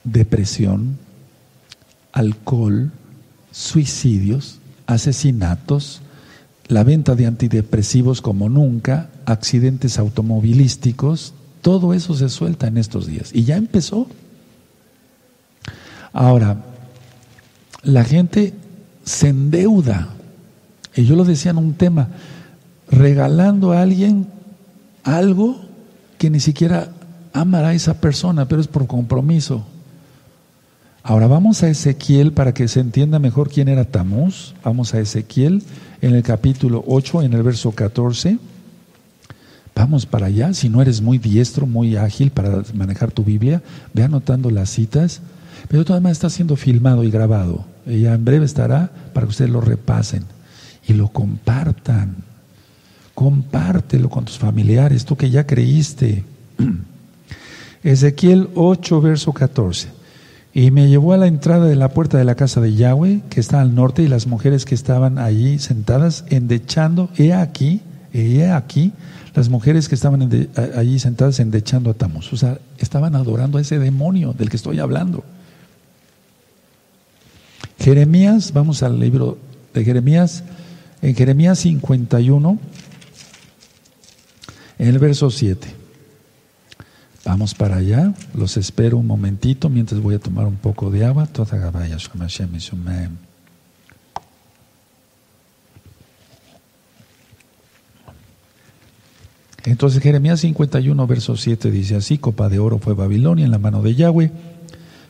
[0.05, 0.99] Depresión,
[2.13, 2.93] alcohol,
[3.57, 6.03] suicidios, asesinatos,
[6.69, 11.33] la venta de antidepresivos como nunca, accidentes automovilísticos,
[11.63, 13.31] todo eso se suelta en estos días.
[13.33, 14.09] Y ya empezó.
[16.13, 16.65] Ahora,
[17.83, 18.53] la gente
[19.05, 20.11] se endeuda
[20.95, 22.09] y yo lo decía en un tema,
[22.91, 24.27] regalando a alguien
[25.03, 25.59] algo
[26.19, 26.91] que ni siquiera
[27.33, 29.67] amará a esa persona, pero es por compromiso.
[31.09, 34.57] Ahora vamos a Ezequiel para que se entienda mejor quién era Tamuz.
[34.65, 35.63] Vamos a Ezequiel
[36.03, 38.39] en el capítulo 8, en el verso 14.
[39.77, 40.53] Vamos para allá.
[40.53, 43.63] Si no eres muy diestro, muy ágil para manejar tu Biblia,
[43.95, 45.21] ve anotando las citas.
[45.69, 47.65] Pero todavía está siendo filmado y grabado.
[47.87, 50.25] Ya en breve estará para que ustedes lo repasen
[50.89, 52.17] y lo compartan.
[53.15, 56.25] Compártelo con tus familiares, tú que ya creíste.
[57.85, 59.96] Ezequiel 8, verso 14.
[60.57, 63.41] Y me llevó a la entrada de la puerta de la casa de Yahweh, que
[63.41, 67.83] está al norte, y las mujeres que estaban allí sentadas, endechando, he aquí,
[68.15, 68.93] he aquí,
[69.35, 72.33] las mujeres que estaban allí sentadas endechando a Tamuz.
[72.33, 75.25] O sea, estaban adorando a ese demonio del que estoy hablando.
[77.79, 79.37] Jeremías, vamos al libro
[79.75, 80.43] de Jeremías,
[81.03, 82.59] en Jeremías 51,
[84.79, 85.86] en el verso 7.
[87.27, 91.29] Vamos para allá, los espero un momentito mientras voy a tomar un poco de agua.
[99.65, 103.83] Entonces Jeremías 51, verso 7 dice así, copa de oro fue Babilonia en la mano
[103.83, 104.31] de Yahweh,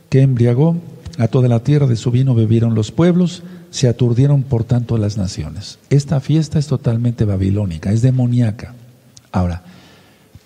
[0.09, 0.79] que embriagó
[1.19, 5.19] a toda la tierra de su vino bebieron los pueblos, se aturdieron por tanto las
[5.19, 5.79] naciones.
[5.91, 8.75] Esta fiesta es totalmente babilónica, es demoníaca.
[9.33, 9.65] Ahora,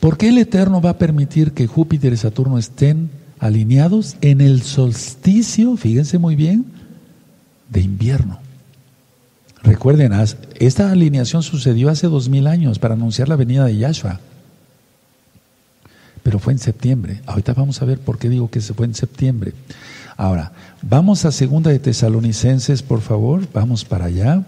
[0.00, 4.62] ¿por qué el Eterno va a permitir que Júpiter y Saturno estén alineados en el
[4.62, 6.64] solsticio, fíjense muy bien,
[7.68, 8.40] de invierno?
[9.62, 10.12] Recuerden,
[10.58, 14.20] esta alineación sucedió hace dos mil años para anunciar la venida de Yahshua.
[16.22, 17.20] Pero fue en septiembre.
[17.26, 19.52] Ahorita vamos a ver por qué digo que se fue en septiembre.
[20.16, 24.44] Ahora, vamos a segunda de Tesalonicenses, por favor, vamos para allá.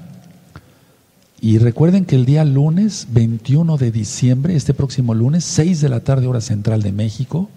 [1.43, 6.01] Y recuerden que el día lunes 21 de diciembre, este próximo lunes, 6 de la
[6.01, 7.51] tarde hora central de México,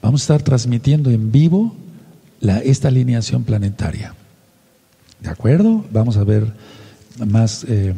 [0.00, 1.76] vamos a estar transmitiendo en vivo
[2.40, 4.14] la, esta alineación planetaria.
[5.20, 5.84] ¿De acuerdo?
[5.92, 6.54] Vamos a ver
[7.24, 7.94] más eh,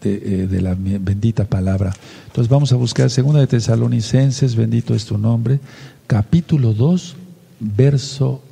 [0.00, 1.92] de, eh, de, la bendita palabra.
[2.28, 5.60] Entonces vamos a buscar segunda de Tesalonicenses, bendito es tu nombre,
[6.06, 7.16] capítulo 2,
[7.60, 8.42] verso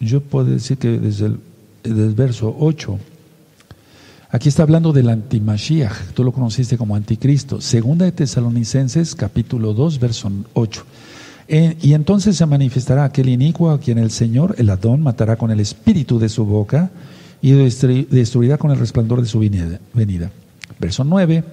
[0.00, 1.26] yo puedo decir que desde
[1.84, 2.98] el, verso 8,
[4.30, 7.60] aquí está hablando del antimashiach, tú lo conociste como anticristo.
[7.60, 10.84] Segunda de Tesalonicenses, capítulo 2, verso 8.
[11.48, 15.50] Eh, y entonces se manifestará aquel inicuo a quien el Señor, el Adón, matará con
[15.50, 16.90] el espíritu de su boca
[17.42, 20.30] y destruirá con el resplandor de su venida.
[20.78, 21.44] Verso 9.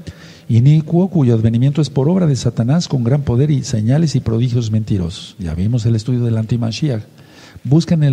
[0.50, 4.72] Inicuo cuyo advenimiento es por obra de Satanás con gran poder y señales y prodigios
[4.72, 5.36] mentirosos.
[5.40, 7.04] Ya vimos el estudio del antimashiach.
[7.64, 8.12] Busquen eh,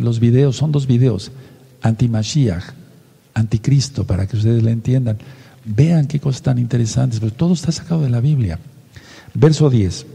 [0.00, 1.30] los videos, son dos videos,
[1.80, 2.64] anti-Mashiach,
[3.34, 5.18] anticristo, para que ustedes le entiendan.
[5.64, 8.58] Vean qué cosas tan interesantes, pero todo está sacado de la Biblia.
[9.34, 10.06] Verso 10.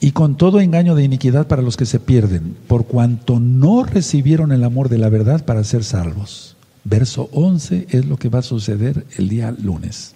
[0.00, 4.52] Y con todo engaño de iniquidad para los que se pierden, por cuanto no recibieron
[4.52, 6.56] el amor de la verdad para ser salvos.
[6.84, 10.14] Verso 11 es lo que va a suceder el día lunes.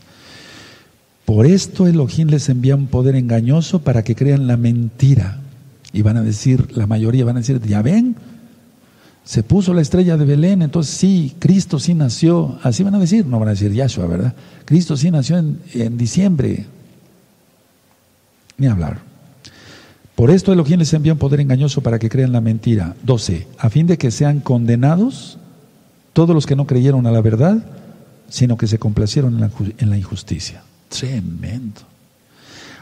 [1.24, 5.40] Por esto Elohim les envía un poder engañoso para que crean la mentira
[5.92, 8.16] y van a decir, la mayoría van a decir, ya ven,
[9.24, 12.58] se puso la estrella de Belén, entonces sí, Cristo sí nació.
[12.62, 14.34] Así van a decir, no van a decir Yahshua, ¿verdad?
[14.64, 16.66] Cristo sí nació en, en diciembre.
[18.58, 19.00] Ni hablar.
[20.14, 22.94] Por esto Elohim les envía un poder engañoso para que crean la mentira.
[23.04, 23.46] 12.
[23.58, 25.38] A fin de que sean condenados
[26.12, 27.64] todos los que no creyeron a la verdad,
[28.28, 30.62] sino que se complacieron en la, en la injusticia.
[30.88, 31.80] Tremendo.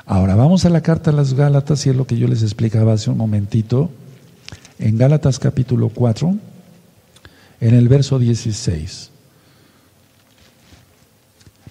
[0.07, 2.95] Ahora vamos a la carta a las Gálatas y es lo que yo les explicaba
[2.95, 3.91] hace un momentito.
[4.81, 6.35] En Gálatas capítulo 4,
[7.61, 9.11] en el verso 16.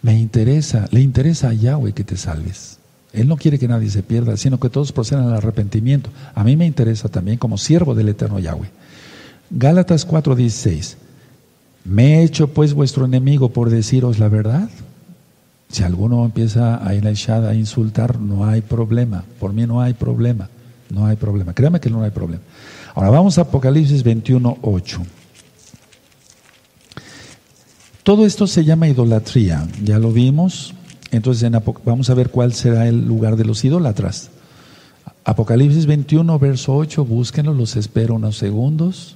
[0.04, 2.78] Me interesa, le interesa a Yahweh que te salves.
[3.12, 6.12] Él no quiere que nadie se pierda, sino que todos procedan al arrepentimiento.
[6.36, 8.70] A mí me interesa también como siervo del eterno Yahweh.
[9.50, 10.96] Gálatas 4:16.
[11.86, 14.70] ¿Me he hecho pues vuestro enemigo por deciros la verdad?
[15.72, 19.24] Si alguno empieza a ir a insultar, no hay problema.
[19.40, 20.48] Por mí no hay problema.
[20.92, 21.54] No hay problema.
[21.56, 22.44] Créame que no hay problema.
[22.96, 25.02] Ahora vamos a Apocalipsis 21, 8.
[28.10, 30.74] todo esto se llama idolatría, ya lo vimos.
[31.12, 31.48] Entonces
[31.86, 34.32] vamos a ver cuál será el lugar de los idólatras.
[35.26, 39.16] Apocalipsis 21, verso 8, búsquenlo, los espero unos segundos.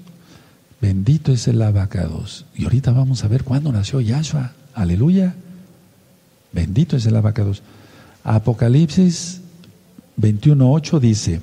[0.80, 2.46] Bendito es el abacados.
[2.56, 4.52] Y ahorita vamos a ver cuándo nació Yahshua.
[4.76, 5.34] Aleluya.
[6.52, 7.64] Bendito es el abacados.
[8.24, 9.42] Apocalipsis
[10.20, 11.42] 21.8 dice,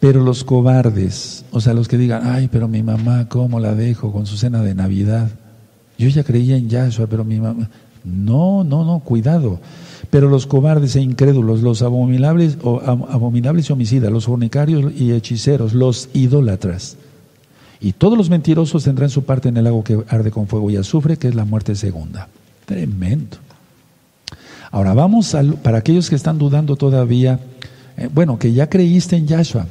[0.00, 4.12] pero los cobardes, o sea, los que digan, ay, pero mi mamá, ¿cómo la dejo
[4.12, 5.30] con su cena de Navidad?
[5.98, 7.68] Yo ya creía en Yahshua, pero mi mamá...
[8.04, 9.58] No, no, no, cuidado.
[10.10, 15.74] Pero los cobardes e incrédulos, los abominables, o, abominables y homicidas, los fornicarios y hechiceros,
[15.74, 16.96] los idólatras,
[17.80, 20.76] y todos los mentirosos tendrán su parte en el lago que arde con fuego y
[20.76, 22.28] azufre, que es la muerte segunda.
[22.64, 23.36] Tremendo.
[24.70, 27.40] Ahora vamos para aquellos que están dudando todavía,
[27.96, 29.66] eh, bueno, que ya creíste en Yahshua,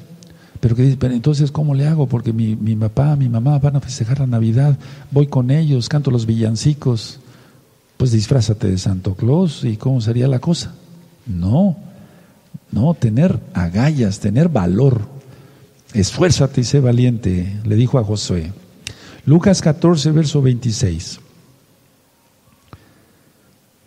[0.60, 2.08] pero que dicen, pero entonces ¿cómo le hago?
[2.08, 4.78] Porque mi, mi papá, mi mamá van a festejar la Navidad,
[5.12, 7.20] voy con ellos, canto los villancicos,
[7.98, 10.74] pues disfrázate de Santo Claus y cómo sería la cosa.
[11.26, 11.78] No,
[12.72, 15.02] no, tener agallas, tener valor.
[15.94, 18.52] Esfuérzate y sé valiente, le dijo a Josué.
[19.26, 21.20] Lucas 14, verso 26.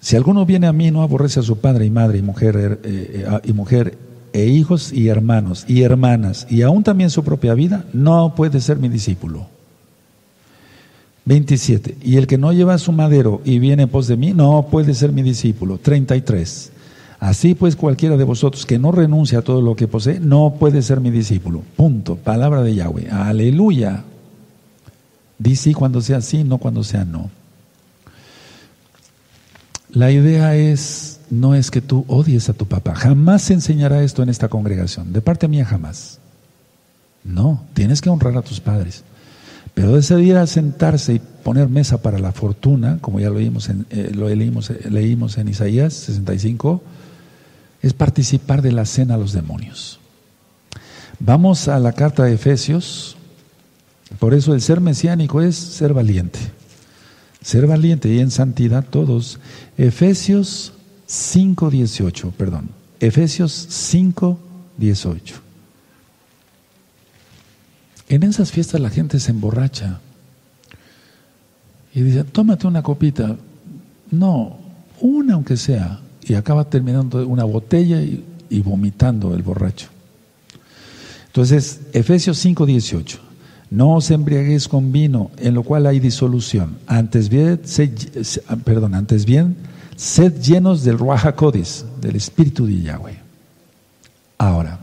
[0.01, 3.27] Si alguno viene a mí no aborrece a su padre y madre y mujer, eh,
[3.27, 3.99] eh, y mujer
[4.33, 8.79] e hijos y hermanos y hermanas y aún también su propia vida, no puede ser
[8.79, 9.47] mi discípulo.
[11.25, 11.99] 27.
[12.03, 14.95] Y el que no lleva su madero y viene en pos de mí, no puede
[14.95, 15.79] ser mi discípulo.
[15.79, 16.73] 33.
[17.21, 20.81] Así pues cualquiera de vosotros que no renuncia a todo lo que posee, no puede
[20.83, 21.63] ser mi discípulo.
[21.77, 22.17] Punto.
[22.17, 23.11] Palabra de Yahweh.
[23.11, 24.05] Aleluya.
[25.39, 27.31] Dice cuando sea sí, no cuando sea no.
[29.91, 32.95] La idea es, no es que tú odies a tu papá.
[32.95, 35.13] Jamás se enseñará esto en esta congregación.
[35.13, 36.19] De parte mía jamás.
[37.23, 39.05] No, tienes que honrar a tus padres.
[39.75, 43.47] Pero decidir a sentarse y poner mesa para la fortuna, como ya lo, eh,
[44.37, 46.83] leímos, eh, leímos en Isaías 65,
[47.83, 50.01] es participar de la cena a los demonios.
[51.19, 53.17] Vamos a la carta de Efesios.
[54.19, 56.41] Por eso el ser mesiánico es ser valiente.
[57.43, 59.39] Ser valiente y en santidad todos.
[59.79, 60.73] Efesios
[61.11, 62.69] 5.18, perdón.
[63.01, 65.35] Efesios 5.18.
[68.09, 69.99] En esas fiestas la gente se emborracha
[71.93, 73.37] y dice, tómate una copita.
[74.13, 74.59] No,
[75.01, 76.01] una aunque sea.
[76.23, 79.89] Y acaba terminando una botella y, vomitando el borracho.
[81.27, 83.19] Entonces, Efesios 5:18.
[83.71, 86.79] No os embriaguéis con vino, en lo cual hay disolución.
[86.87, 87.61] Antes bien,
[88.65, 89.57] perdón, antes bien,
[90.01, 91.35] sed llenos del Ruach
[92.01, 93.19] del Espíritu de Yahweh.
[94.39, 94.79] Ahora,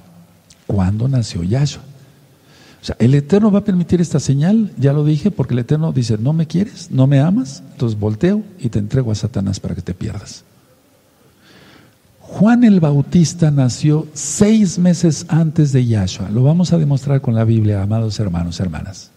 [0.68, 1.82] ¿cuándo nació Yahshua?
[2.80, 5.92] O sea, el Eterno va a permitir esta señal, ya lo dije, porque el Eterno
[5.92, 9.74] dice, no me quieres, no me amas, entonces volteo y te entrego a Satanás para
[9.74, 10.44] que te pierdas.
[12.20, 16.30] Juan el Bautista nació seis meses antes de Yahshua.
[16.30, 19.10] Lo vamos a demostrar con la Biblia, amados hermanos, hermanas.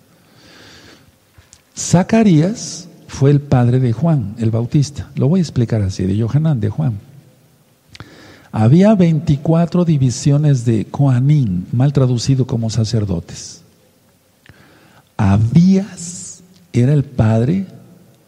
[1.76, 5.10] Zacarías fue el padre de Juan el Bautista.
[5.16, 7.00] Lo voy a explicar así, de Johanán, de Juan.
[8.52, 13.62] Había 24 divisiones de Koanim, mal traducido como sacerdotes.
[15.16, 16.42] Abías
[16.72, 17.66] era el padre,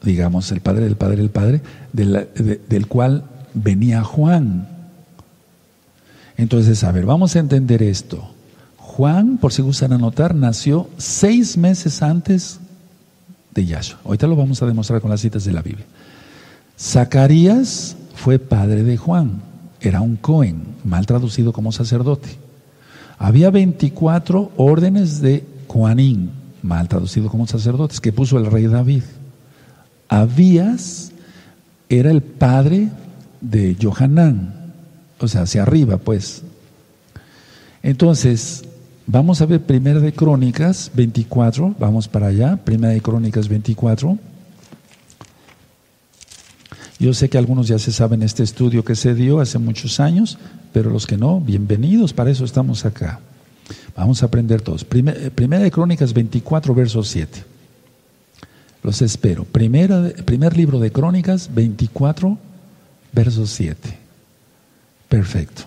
[0.02, 1.60] digamos, el padre del padre del padre,
[1.92, 3.24] del cual
[3.54, 4.68] venía Juan.
[6.36, 8.28] Entonces, a ver, vamos a entender esto.
[8.76, 12.58] Juan, por si gustan anotar, nació seis meses antes
[13.54, 14.00] de Yahshua.
[14.04, 15.86] Ahorita lo vamos a demostrar con las citas de la Biblia.
[16.78, 22.30] Zacarías fue padre de Juan era un Cohen, mal traducido como sacerdote.
[23.18, 26.30] Había 24 órdenes de Coanín,
[26.62, 29.02] mal traducido como sacerdotes, que puso el rey David.
[30.08, 31.12] Abías
[31.88, 32.90] era el padre
[33.40, 34.72] de Johanán,
[35.18, 36.42] o sea, hacia arriba, pues.
[37.82, 38.64] Entonces,
[39.06, 44.18] vamos a ver Primera de Crónicas 24, vamos para allá, Primera de Crónicas 24.
[46.98, 50.38] Yo sé que algunos ya se saben este estudio que se dio hace muchos años,
[50.72, 53.20] pero los que no, bienvenidos, para eso estamos acá.
[53.96, 54.86] Vamos a aprender todos.
[54.88, 57.44] Eh, primera de Crónicas 24, verso 7.
[58.82, 59.44] Los espero.
[59.44, 62.38] Primera, primer libro de Crónicas 24,
[63.12, 63.98] verso 7.
[65.08, 65.62] Perfecto.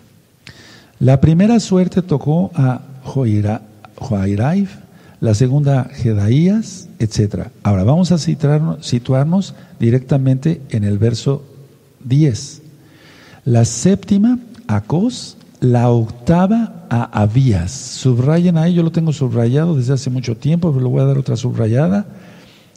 [0.99, 4.75] La primera suerte tocó a Joairaif,
[5.21, 7.47] la segunda Jedaías, etc.
[7.63, 11.43] Ahora vamos a situarnos directamente en el verso
[12.03, 12.61] 10.
[13.45, 17.71] La séptima, Acos, la octava a Abías.
[17.71, 21.17] Subrayen ahí, yo lo tengo subrayado desde hace mucho tiempo, pero le voy a dar
[21.17, 22.05] otra subrayada.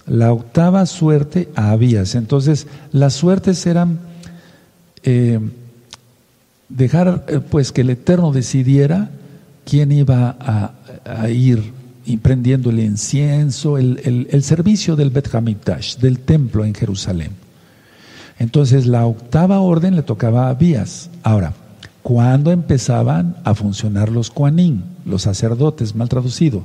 [0.06, 2.14] la octava suerte a Abías.
[2.14, 3.98] Entonces, las suertes eran
[5.02, 5.38] eh,
[6.68, 9.10] dejar eh, pues que el Eterno decidiera
[9.68, 11.72] quién iba a, ir
[12.22, 17.32] prendiendo el incienso, el, servicio del Bet Hamikdash, del templo en Jerusalén.
[18.38, 21.10] Entonces la octava orden le tocaba a Abías.
[21.22, 21.52] Ahora,
[22.02, 26.64] ¿cuándo empezaban a funcionar los Kuanim, los sacerdotes, mal traducido?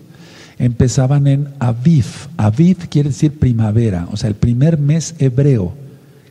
[0.58, 2.06] Empezaban en Aviv.
[2.38, 5.74] Aviv quiere decir primavera, o sea, el primer mes hebreo,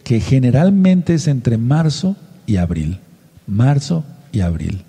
[0.04, 2.16] que generalmente es entre marzo
[2.46, 2.98] y abril.
[3.46, 4.84] Marzo y abril.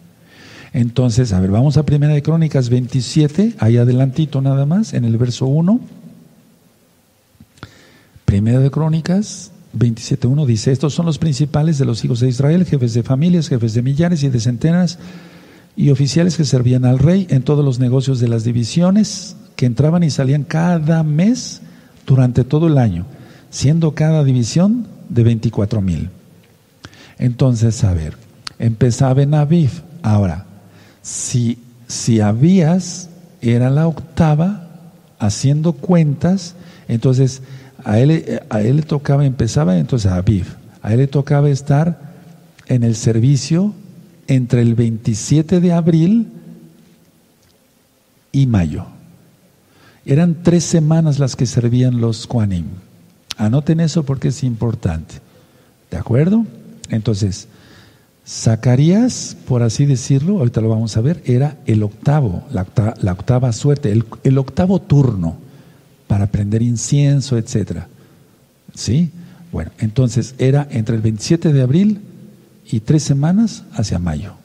[0.74, 5.18] Entonces, a ver, vamos a Primera de Crónicas 27, ahí adelantito nada más, en el
[5.18, 5.80] verso 1.
[8.26, 12.96] Primera de Crónicas 27.1 dice, estos son los principales de los hijos de Israel, jefes
[12.96, 14.98] de familias, jefes de millares y de centenas,
[15.76, 20.02] y oficiales que servían al rey en todos los negocios de las divisiones, que entraban
[20.02, 21.62] y salían cada mes
[22.08, 23.06] durante todo el año,
[23.52, 26.10] siendo cada división de 24 mil.
[27.20, 28.18] Entonces, a ver,
[28.58, 29.34] empezaba en.
[30.02, 30.46] Ahora,
[31.04, 33.10] si, si Abías
[33.42, 34.70] era la octava,
[35.20, 36.56] haciendo cuentas,
[36.88, 37.44] entonces
[37.84, 40.48] a él, a él le tocaba, empezaba entonces a Aviv,
[40.82, 42.14] a él le tocaba estar
[42.68, 43.74] en el servicio
[44.28, 46.28] entre el 27 de abril
[48.32, 48.86] y mayo.
[50.06, 52.66] Eran tres semanas las que servían los Kuanim.
[53.38, 55.16] Anoten eso porque es importante.
[55.92, 56.46] ¿De acuerdo?
[56.90, 57.48] Entonces,
[58.26, 63.92] Zacarías, por así decirlo, ahorita lo vamos a ver, era el octavo, la octava, suerte,
[63.92, 65.36] el, octavo turno
[66.08, 67.88] para prender incienso, etcétera.
[68.74, 69.12] ¿Sí?
[69.52, 72.02] Bueno, entonces era entre el 27 de abril
[72.72, 74.36] y tres semanas hacia mayo.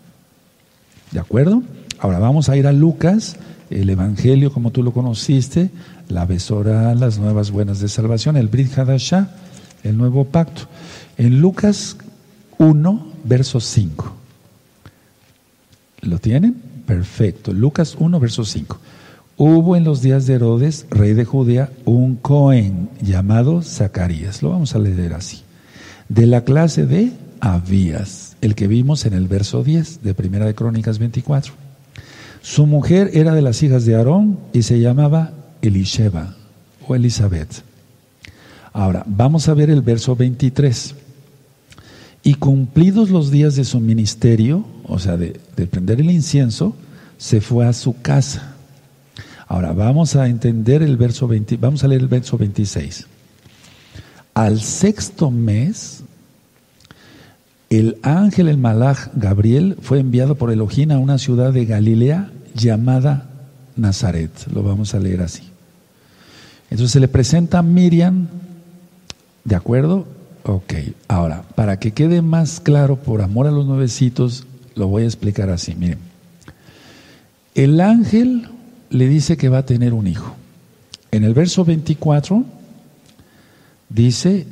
[1.13, 1.63] ¿De acuerdo?
[2.01, 3.37] Ahora vamos a ir a Lucas,
[3.71, 5.71] el Evangelio como tú lo conociste,
[6.09, 9.31] la besora, las nuevas buenas de salvación, el Brit Hadashah,
[9.85, 10.63] el nuevo pacto.
[11.17, 11.97] En Lucas
[12.59, 14.15] 1, verso 5.
[16.03, 16.55] ¿Lo tienen?
[16.87, 17.53] Perfecto.
[17.53, 18.79] Lucas 1, verso 5.
[19.37, 24.43] Hubo en los días de Herodes, rey de Judea, un Cohen llamado Zacarías.
[24.43, 25.43] Lo vamos a leer así.
[26.09, 30.55] De la clase de Abías, el que vimos en el verso 10 de Primera de
[30.55, 31.53] Crónicas 24.
[32.43, 36.35] Su mujer era de las hijas de Aarón y se llamaba Elisheba
[36.87, 37.63] o Elizabeth.
[38.73, 40.95] Ahora, vamos a ver el verso 23.
[42.29, 46.77] Y cumplidos los días de su ministerio, o sea, de, prender el incienso,
[47.17, 48.55] se fue a su casa.
[49.47, 53.07] Ahora, vamos a entender el verso 20, vamos a leer el verso 26.
[54.35, 56.03] Al sexto mes,
[57.71, 63.31] el ángel, el malaj Gabriel, fue enviado por Elohim a una ciudad de Galilea llamada
[63.75, 64.33] Nazaret.
[64.53, 65.45] Lo vamos a leer así.
[66.69, 68.29] Entonces se le presenta a Miriam,
[69.45, 70.18] ¿de acuerdo?
[70.51, 70.73] Ok,
[71.09, 74.47] ahora, para que quede más claro, por amor a los nuevecitos,
[74.77, 75.75] lo voy a explicar así.
[75.75, 75.99] Miren,
[77.55, 78.49] el ángel
[78.89, 80.35] le dice que va a tener un hijo.
[81.11, 82.47] En el verso 24
[83.91, 84.47] dice,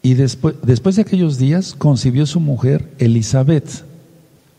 [0.00, 3.84] y después, después de aquellos días concibió su mujer Elizabeth,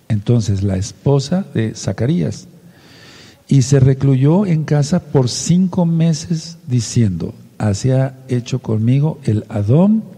[0.07, 2.47] entonces la esposa de Zacarías,
[3.47, 10.13] y se recluyó en casa por cinco meses diciendo, así ha hecho conmigo el Adón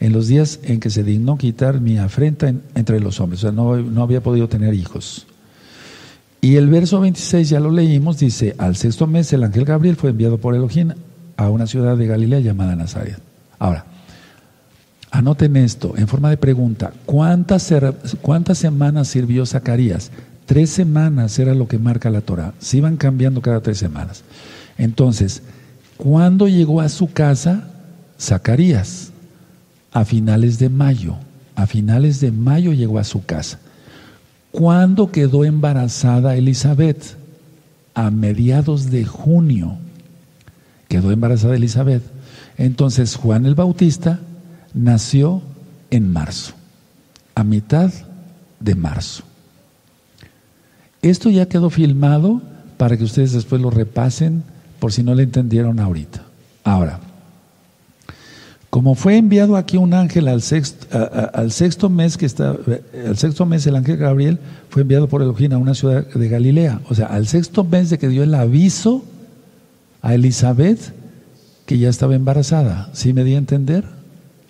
[0.00, 3.40] en los días en que se dignó quitar mi afrenta entre los hombres.
[3.40, 5.26] O sea, no, no, había podido tener hijos.
[6.40, 10.10] Y el verso 26 ya lo leímos, dice, al sexto mes el ángel Gabriel fue
[10.10, 10.92] enviado por Elohim
[11.36, 13.18] a una ciudad de Galilea llamada Nazaret.
[13.58, 13.86] Ahora,
[15.10, 17.72] anoten esto en forma de pregunta, ¿cuántas,
[18.20, 20.10] cuántas semanas sirvió Zacarías?
[20.44, 22.54] Tres semanas era lo que marca la Torah.
[22.60, 24.22] Se iban cambiando cada tres semanas.
[24.78, 25.42] Entonces,
[25.96, 27.68] ¿cuándo llegó a su casa
[28.20, 29.10] Zacarías?
[29.96, 31.16] A finales de mayo.
[31.54, 33.58] A finales de mayo llegó a su casa.
[34.50, 37.16] ¿Cuándo quedó embarazada Elizabeth?
[37.94, 39.78] A mediados de junio
[40.88, 42.02] quedó embarazada Elizabeth.
[42.58, 44.20] Entonces Juan el Bautista
[44.74, 45.40] nació
[45.90, 46.52] en marzo,
[47.34, 47.90] a mitad
[48.60, 49.24] de marzo.
[51.00, 52.42] Esto ya quedó filmado
[52.76, 54.42] para que ustedes después lo repasen
[54.78, 56.22] por si no le entendieron ahorita.
[56.64, 57.00] Ahora,
[58.70, 60.86] como fue enviado aquí un ángel al sexto,
[61.32, 62.56] al sexto mes que está,
[63.06, 64.38] al sexto mes el ángel Gabriel
[64.68, 66.80] fue enviado por Elohim a una ciudad de Galilea.
[66.88, 69.04] O sea, al sexto mes de que dio el aviso
[70.02, 70.92] a Elizabeth
[71.64, 72.90] que ya estaba embarazada.
[72.92, 73.84] ¿Sí me di a entender?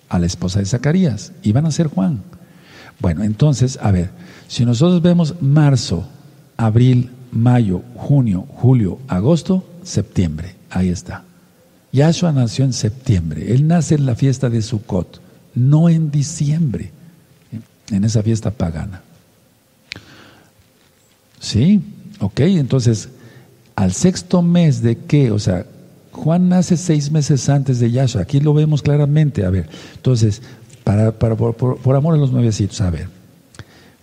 [0.09, 1.31] A la esposa de Zacarías.
[1.43, 2.21] Iban a ser Juan.
[2.99, 4.09] Bueno, entonces, a ver,
[4.47, 6.07] si nosotros vemos marzo,
[6.57, 11.23] abril, mayo, junio, julio, agosto, septiembre, ahí está.
[11.97, 13.51] Yahshua nació en septiembre.
[13.51, 15.19] Él nace en la fiesta de Sukkot,
[15.55, 16.91] no en diciembre,
[17.89, 19.01] en esa fiesta pagana.
[21.39, 21.81] ¿Sí?
[22.19, 23.09] Ok, entonces,
[23.75, 25.31] al sexto mes de qué?
[25.31, 25.65] O sea,
[26.11, 28.21] Juan nace seis meses antes de Yahshua.
[28.21, 29.43] Aquí lo vemos claramente.
[29.43, 30.43] A ver, entonces,
[30.83, 33.09] para, por, amor a los nuevecitos, a ver.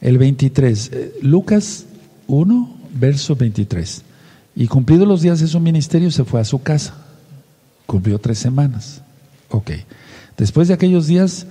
[0.01, 1.87] El 23, eh, Lucas
[2.27, 4.03] 1, verso 23.
[4.57, 7.04] Y cumplidos los días de su ministerio, se fue a su casa.
[7.87, 9.03] Cumplió tres semanas.
[9.51, 9.71] Ok.
[10.37, 11.47] Después de aquellos días,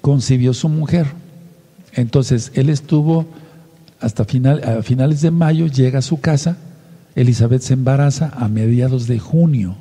[0.00, 1.06] concibió su mujer.
[1.94, 3.26] Entonces, él estuvo
[4.00, 6.56] hasta final, a finales de mayo, llega a su casa.
[7.14, 9.76] Elizabeth se embaraza a mediados de junio.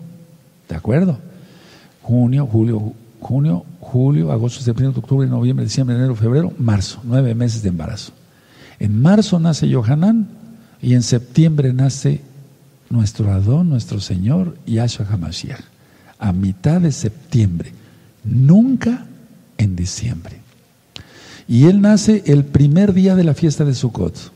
[0.69, 1.19] ¿De acuerdo?
[2.01, 6.99] Junio, julio, junio, julio, agosto, septiembre, octubre, noviembre, diciembre, enero, febrero, marzo.
[7.03, 8.11] Nueve meses de embarazo.
[8.79, 10.27] En marzo nace Yohanan
[10.81, 12.21] y en septiembre nace
[12.89, 15.70] nuestro Adón, nuestro Señor, Yahshua HaMashiach.
[16.21, 17.73] A mitad de septiembre,
[18.23, 19.07] nunca
[19.57, 20.39] en diciembre.
[21.49, 24.31] Y él nace el primer día de la fiesta de Sukkot.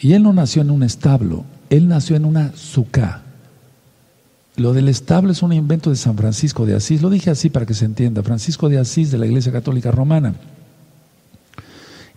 [0.00, 3.22] Y él no nació en un establo, él nació en una suká.
[4.56, 7.02] Lo del establo es un invento de San Francisco de Asís.
[7.02, 8.22] Lo dije así para que se entienda.
[8.22, 10.34] Francisco de Asís de la Iglesia Católica Romana.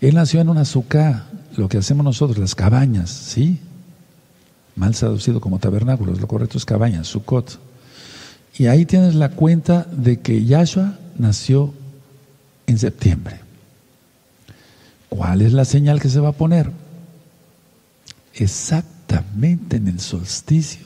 [0.02, 3.60] Él nació en una suká, lo que hacemos nosotros, las cabañas, ¿sí?
[4.76, 7.60] Mal traducido como tabernáculos, lo correcto es cabañas, Sukkot.
[8.58, 11.74] Y ahí tienes la cuenta de que Yahshua nació
[12.68, 13.40] en septiembre.
[15.10, 16.72] ¿Cuál es la señal que se va a poner?
[18.34, 20.86] Exactamente en el solsticio,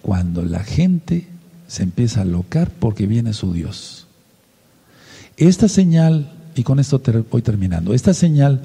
[0.00, 1.26] cuando la gente
[1.68, 4.06] se empieza a locar porque viene su Dios.
[5.36, 8.62] Esta señal, y con esto voy terminando, esta señal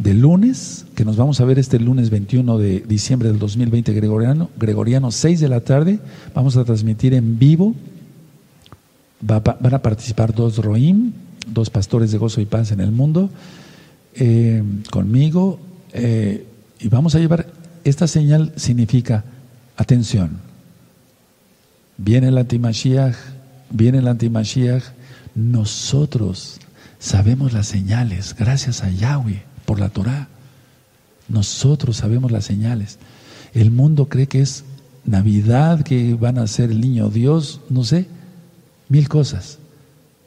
[0.00, 4.48] de lunes, que nos vamos a ver este lunes 21 de diciembre del 2020 gregoriano,
[4.58, 5.98] gregoriano 6 de la tarde,
[6.34, 7.74] vamos a transmitir en vivo,
[9.20, 11.12] van a participar dos Roim,
[11.46, 13.28] dos pastores de gozo y paz en el mundo,
[14.14, 15.60] eh, conmigo
[15.92, 16.46] eh,
[16.78, 17.46] y vamos a llevar,
[17.84, 19.24] esta señal significa,
[19.76, 20.38] atención,
[21.98, 23.16] viene el antimashiach,
[23.68, 24.82] viene el antimashiach,
[25.34, 26.58] nosotros
[26.98, 30.26] sabemos las señales, gracias a Yahweh por la Torah.
[31.28, 32.98] Nosotros sabemos las señales.
[33.54, 34.64] El mundo cree que es
[35.04, 38.08] Navidad, que van a ser el niño Dios, no sé,
[38.88, 39.60] mil cosas.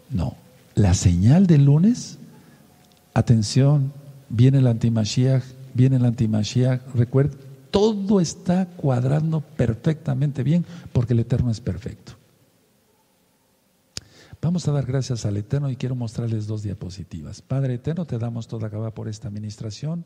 [0.10, 0.38] No,
[0.76, 2.20] la señal del lunes
[3.14, 3.92] atención,
[4.30, 5.44] viene el antimashiach,
[5.74, 7.36] viene el antimashiach, recuerda,
[7.70, 10.64] todo está cuadrando perfectamente bien
[10.94, 12.14] porque el Eterno es perfecto.
[14.44, 17.42] Vamos a dar gracias al Eterno y quiero mostrarles dos diapositivas.
[17.42, 20.06] Padre Eterno, te damos toda Gabá por esta administración.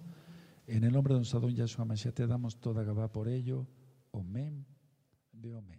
[0.67, 3.65] En el nombre de nuestro don Yahshua Mashiach te damos toda Gabá por ello.
[4.13, 4.63] Amén.
[5.33, 5.76] Amén.